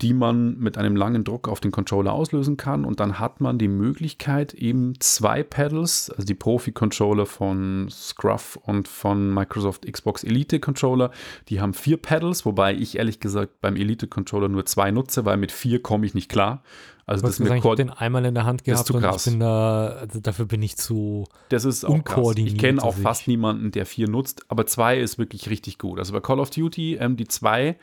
[0.00, 2.84] die man mit einem langen Druck auf den Controller auslösen kann.
[2.84, 8.86] Und dann hat man die Möglichkeit, eben zwei Pedals, also die Profi-Controller von Scruff und
[8.86, 11.10] von Microsoft Xbox Elite Controller,
[11.48, 15.38] die haben vier Pedals, wobei ich ehrlich gesagt beim Elite Controller nur zwei nutze, weil
[15.38, 16.62] mit vier komme ich nicht klar.
[17.06, 19.86] Also das sagen, ich habe den einmal in der Hand gehabt und ich bin da,
[19.88, 22.34] also dafür bin ich zu Das ist auch krass.
[22.36, 26.00] Ich kenne auch fast niemanden, der vier nutzt, aber zwei ist wirklich richtig gut.
[26.00, 27.78] Also bei Call of Duty, ähm, die zwei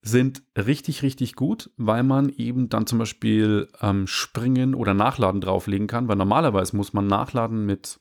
[0.00, 5.88] sind richtig, richtig gut, weil man eben dann zum Beispiel ähm, Springen oder Nachladen drauflegen
[5.88, 7.98] kann, weil normalerweise muss man nachladen mit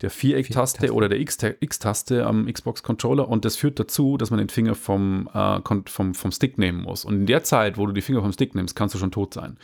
[0.00, 4.74] der Viereck-Taste oder der X-Taste am Xbox-Controller und das führt dazu, dass man den Finger
[4.74, 7.04] vom, äh, vom, vom Stick nehmen muss.
[7.04, 9.34] Und in der Zeit, wo du die Finger vom Stick nimmst, kannst du schon tot
[9.34, 9.58] sein.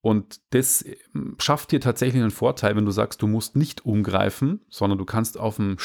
[0.00, 4.60] Und das ähm, schafft dir tatsächlich einen Vorteil, wenn du sagst, du musst nicht umgreifen,
[4.68, 5.78] sondern du kannst auf dem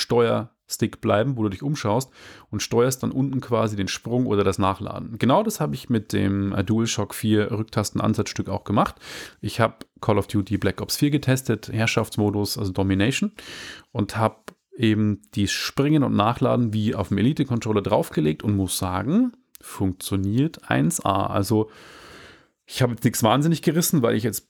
[0.69, 2.11] Steuerstick bleiben, wo du dich umschaust
[2.51, 5.17] und steuerst dann unten quasi den Sprung oder das Nachladen.
[5.17, 8.95] Genau das habe ich mit dem äh, DualShock 4 Rücktastenansatzstück auch gemacht.
[9.41, 13.31] Ich habe Call of Duty Black Ops 4 getestet, Herrschaftsmodus, also Domination,
[13.91, 14.37] und habe
[14.77, 21.27] eben die Springen und Nachladen wie auf dem Elite-Controller draufgelegt und muss sagen, funktioniert 1A.
[21.27, 21.69] Also
[22.65, 24.48] ich habe jetzt nichts wahnsinnig gerissen, weil ich jetzt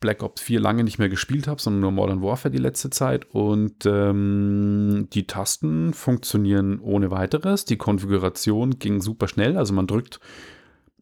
[0.00, 3.26] Black Ops 4 lange nicht mehr gespielt habe, sondern nur Modern Warfare die letzte Zeit.
[3.34, 7.66] Und ähm, die Tasten funktionieren ohne weiteres.
[7.66, 9.56] Die Konfiguration ging super schnell.
[9.56, 10.18] Also man drückt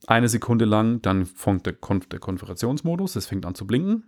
[0.06, 4.04] eine Sekunde lang, dann fängt der, Konf der Konfigurationsmodus, es fängt an zu blinken.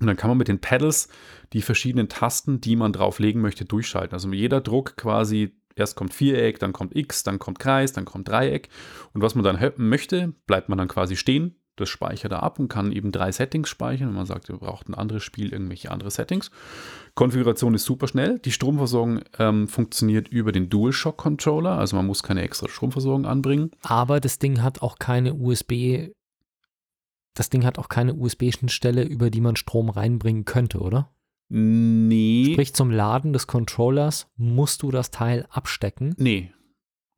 [0.00, 1.08] Und dann kann man mit den Pedals
[1.52, 4.14] die verschiedenen Tasten, die man drauflegen möchte, durchschalten.
[4.14, 8.28] Also jeder Druck quasi erst kommt Viereck, dann kommt X, dann kommt Kreis, dann kommt
[8.28, 8.68] Dreieck.
[9.12, 12.68] Und was man dann möchte, bleibt man dann quasi stehen, das speichert er ab und
[12.68, 14.08] kann eben drei Settings speichern.
[14.08, 16.50] Wenn man sagt, ihr braucht ein anderes Spiel, irgendwelche andere Settings.
[17.14, 18.38] Konfiguration ist super schnell.
[18.38, 23.70] Die Stromversorgung ähm, funktioniert über den DualShock-Controller, also man muss keine extra Stromversorgung anbringen.
[23.82, 26.10] Aber das Ding hat auch keine USB,
[27.34, 31.10] das Ding hat auch keine USB-Schnittstelle, über die man Strom reinbringen könnte, oder?
[31.48, 32.50] Nee.
[32.52, 36.14] Sprich, zum Laden des Controllers musst du das Teil abstecken.
[36.16, 36.52] Nee.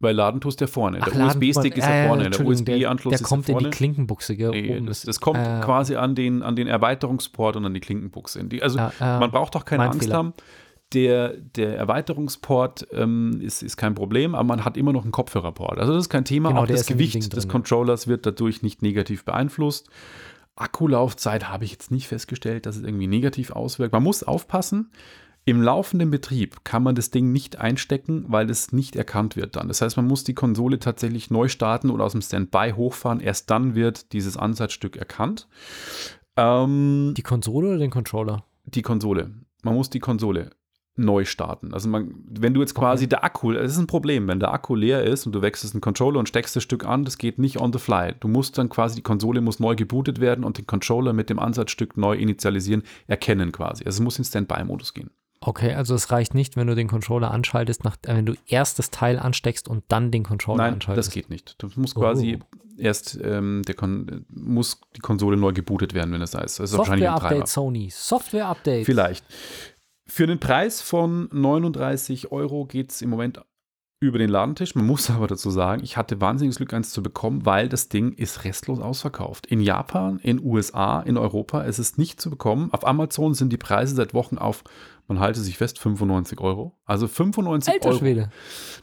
[0.00, 0.98] Weil Laden tust ja vorne.
[1.00, 2.28] Ach, der USB-Stick ist ja vorne.
[2.28, 3.20] Der USB-Anschluss ist.
[3.20, 4.36] Der kommt in die Klinkenbuchse.
[4.36, 7.80] Gell, nee, das, das, kommt äh, quasi an den, an den Erweiterungsport und an die
[7.80, 8.44] Klinkenbuchse.
[8.44, 10.16] Die, also äh, man braucht doch keine Angst Fehler.
[10.16, 10.34] haben.
[10.92, 15.78] Der, der Erweiterungsport ähm, ist, ist kein Problem, aber man hat immer noch einen Kopfhörerport.
[15.78, 16.50] Also das ist kein Thema.
[16.50, 19.88] Genau, Auch das Gewicht des Controllers wird dadurch nicht negativ beeinflusst.
[20.56, 23.92] Akkulaufzeit habe ich jetzt nicht festgestellt, dass es irgendwie negativ auswirkt.
[23.92, 24.90] Man muss aufpassen.
[25.46, 29.68] Im laufenden Betrieb kann man das Ding nicht einstecken, weil es nicht erkannt wird dann.
[29.68, 33.20] Das heißt, man muss die Konsole tatsächlich neu starten oder aus dem Standby hochfahren.
[33.20, 35.46] Erst dann wird dieses Ansatzstück erkannt.
[36.36, 38.44] Ähm, die Konsole oder den Controller?
[38.64, 39.34] Die Konsole.
[39.62, 40.50] Man muss die Konsole
[40.96, 41.74] neu starten.
[41.74, 43.10] Also man, wenn du jetzt quasi okay.
[43.10, 45.80] der Akku, das ist ein Problem, wenn der Akku leer ist und du wechselst einen
[45.80, 48.14] Controller und steckst das Stück an, das geht nicht on the fly.
[48.20, 51.38] Du musst dann quasi, die Konsole muss neu gebootet werden und den Controller mit dem
[51.38, 53.84] Ansatzstück neu initialisieren, erkennen quasi.
[53.84, 55.10] Also es muss in Standby-Modus gehen.
[55.46, 58.78] Okay, also es reicht nicht, wenn du den Controller anschaltest, nach, äh, wenn du erst
[58.78, 61.08] das Teil ansteckst und dann den Controller Nein, anschaltest.
[61.08, 61.56] das geht nicht.
[61.58, 62.58] Du musst quasi oh.
[62.78, 66.56] erst ähm, der Kon muss die Konsole neu gebootet werden, wenn es da ist.
[66.56, 67.90] Software-Update Sony.
[67.92, 68.86] Software-Update.
[68.86, 69.22] Vielleicht.
[70.06, 73.42] Für den Preis von 39 Euro geht es im Moment
[74.00, 74.74] über den Ladentisch.
[74.74, 78.12] Man muss aber dazu sagen, ich hatte wahnsinniges Glück, eins zu bekommen, weil das Ding
[78.12, 79.46] ist restlos ausverkauft.
[79.46, 82.70] In Japan, in USA, in Europa ist es nicht zu bekommen.
[82.72, 84.64] Auf Amazon sind die Preise seit Wochen auf
[85.06, 86.78] Man halte sich fest, 95 Euro.
[86.86, 87.98] Also 95 Alter Euro.
[87.98, 88.30] Schwede.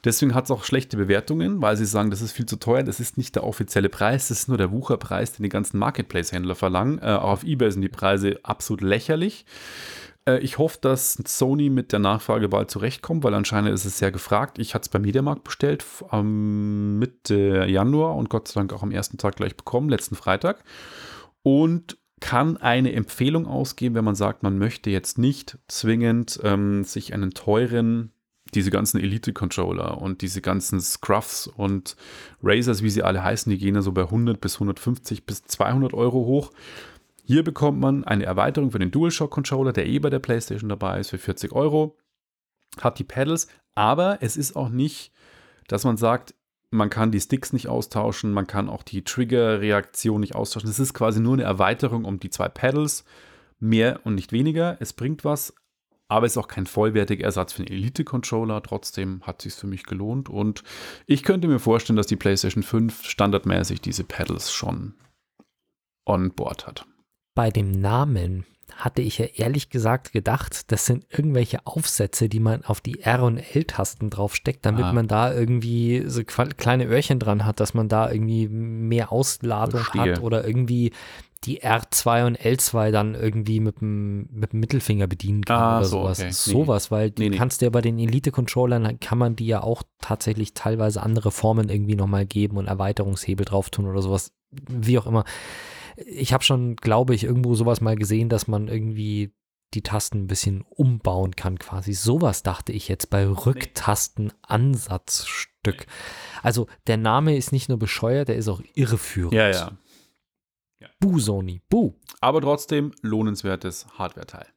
[0.03, 2.84] Deswegen hat es auch schlechte Bewertungen, weil sie sagen, das ist viel zu teuer.
[2.84, 6.55] Das ist nicht der offizielle Preis, das ist nur der Wucherpreis, den die ganzen Marketplace-Händler
[6.55, 6.99] verlangen.
[6.99, 9.45] Äh, auch auf Ebay sind die Preise absolut lächerlich.
[10.26, 14.11] Äh, ich hoffe, dass Sony mit der Nachfrage bald zurechtkommt, weil anscheinend ist es sehr
[14.11, 14.59] gefragt.
[14.59, 18.91] Ich hatte es beim Mediamarkt bestellt am Mitte Januar und Gott sei Dank auch am
[18.91, 20.63] ersten Tag gleich bekommen, letzten Freitag.
[21.43, 27.13] Und kann eine Empfehlung ausgeben, wenn man sagt, man möchte jetzt nicht zwingend ähm, sich
[27.13, 28.13] einen teuren,
[28.53, 31.95] diese ganzen Elite-Controller und diese ganzen Scruffs und
[32.41, 35.93] Razers, wie sie alle heißen, die gehen ja so bei 100 bis 150 bis 200
[35.93, 36.51] Euro hoch.
[37.24, 41.09] Hier bekommt man eine Erweiterung für den DualShock-Controller, der eh bei der PlayStation dabei ist,
[41.09, 41.97] für 40 Euro.
[42.80, 45.11] Hat die Pedals, aber es ist auch nicht,
[45.67, 46.36] dass man sagt,
[46.72, 50.69] man kann die Sticks nicht austauschen, man kann auch die Trigger-Reaktion nicht austauschen.
[50.69, 53.03] Es ist quasi nur eine Erweiterung um die zwei Pedals,
[53.59, 54.78] mehr und nicht weniger.
[54.80, 55.53] Es bringt was,
[56.07, 58.63] aber es ist auch kein vollwertiger Ersatz für den Elite-Controller.
[58.63, 60.63] Trotzdem hat es sich für mich gelohnt und
[61.05, 64.93] ich könnte mir vorstellen, dass die PlayStation 5 standardmäßig diese Pedals schon
[66.05, 66.86] on board hat.
[67.36, 68.45] Bei dem Namen
[68.76, 73.24] hatte ich ja ehrlich gesagt gedacht, das sind irgendwelche Aufsätze, die man auf die R-
[73.24, 74.93] und L-Tasten draufsteckt, damit Ah.
[74.93, 80.13] man da irgendwie so kleine Öhrchen dran hat, dass man da irgendwie mehr Ausladung Verstehe.
[80.15, 80.91] hat oder irgendwie
[81.43, 85.86] die R2 und L2 dann irgendwie mit dem, mit dem Mittelfinger bedienen kann Ah, oder
[85.86, 86.19] so, sowas.
[86.19, 86.32] okay.
[86.32, 87.38] Sowas, weil du Nee, nee.
[87.38, 91.95] kannst dir bei den Elite-Controllern, kann man die ja auch tatsächlich teilweise andere Formen irgendwie
[91.95, 94.32] nochmal geben und Erweiterungshebel drauf tun oder sowas,
[94.69, 95.24] wie auch immer.
[95.98, 99.34] Ich habe schon, glaube ich, irgendwo sowas mal gesehen, dass man irgendwie
[99.74, 101.94] die Tasten ein bisschen umbauen kann, quasi.
[101.94, 105.88] Sowas dachte ich jetzt bei Rücktastenansatzstück.
[106.44, 109.34] Also der Name ist nicht nur bescheuert, der ist auch irreführend.
[109.34, 109.72] Ja, ja.
[111.00, 111.94] Buh, Sony, buh.
[112.20, 114.48] Aber trotzdem lohnenswertes Hardware-Teil.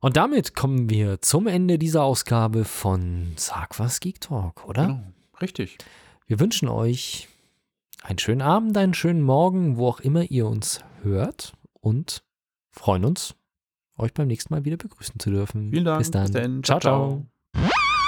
[0.00, 4.86] Und damit kommen wir zum Ende dieser Ausgabe von Sag was Geek Talk, oder?
[4.86, 5.00] Genau.
[5.40, 5.78] Richtig.
[6.26, 7.28] Wir wünschen euch
[8.04, 12.22] einen schönen Abend, einen schönen Morgen, wo auch immer ihr uns hört und
[12.70, 13.34] freuen uns,
[13.96, 15.70] euch beim nächsten Mal wieder begrüßen zu dürfen.
[15.70, 15.98] Vielen Dank.
[15.98, 16.24] Bis dann.
[16.24, 16.62] Bis dann.
[16.62, 17.26] Ciao, Ciao,
[17.60, 17.84] ciao.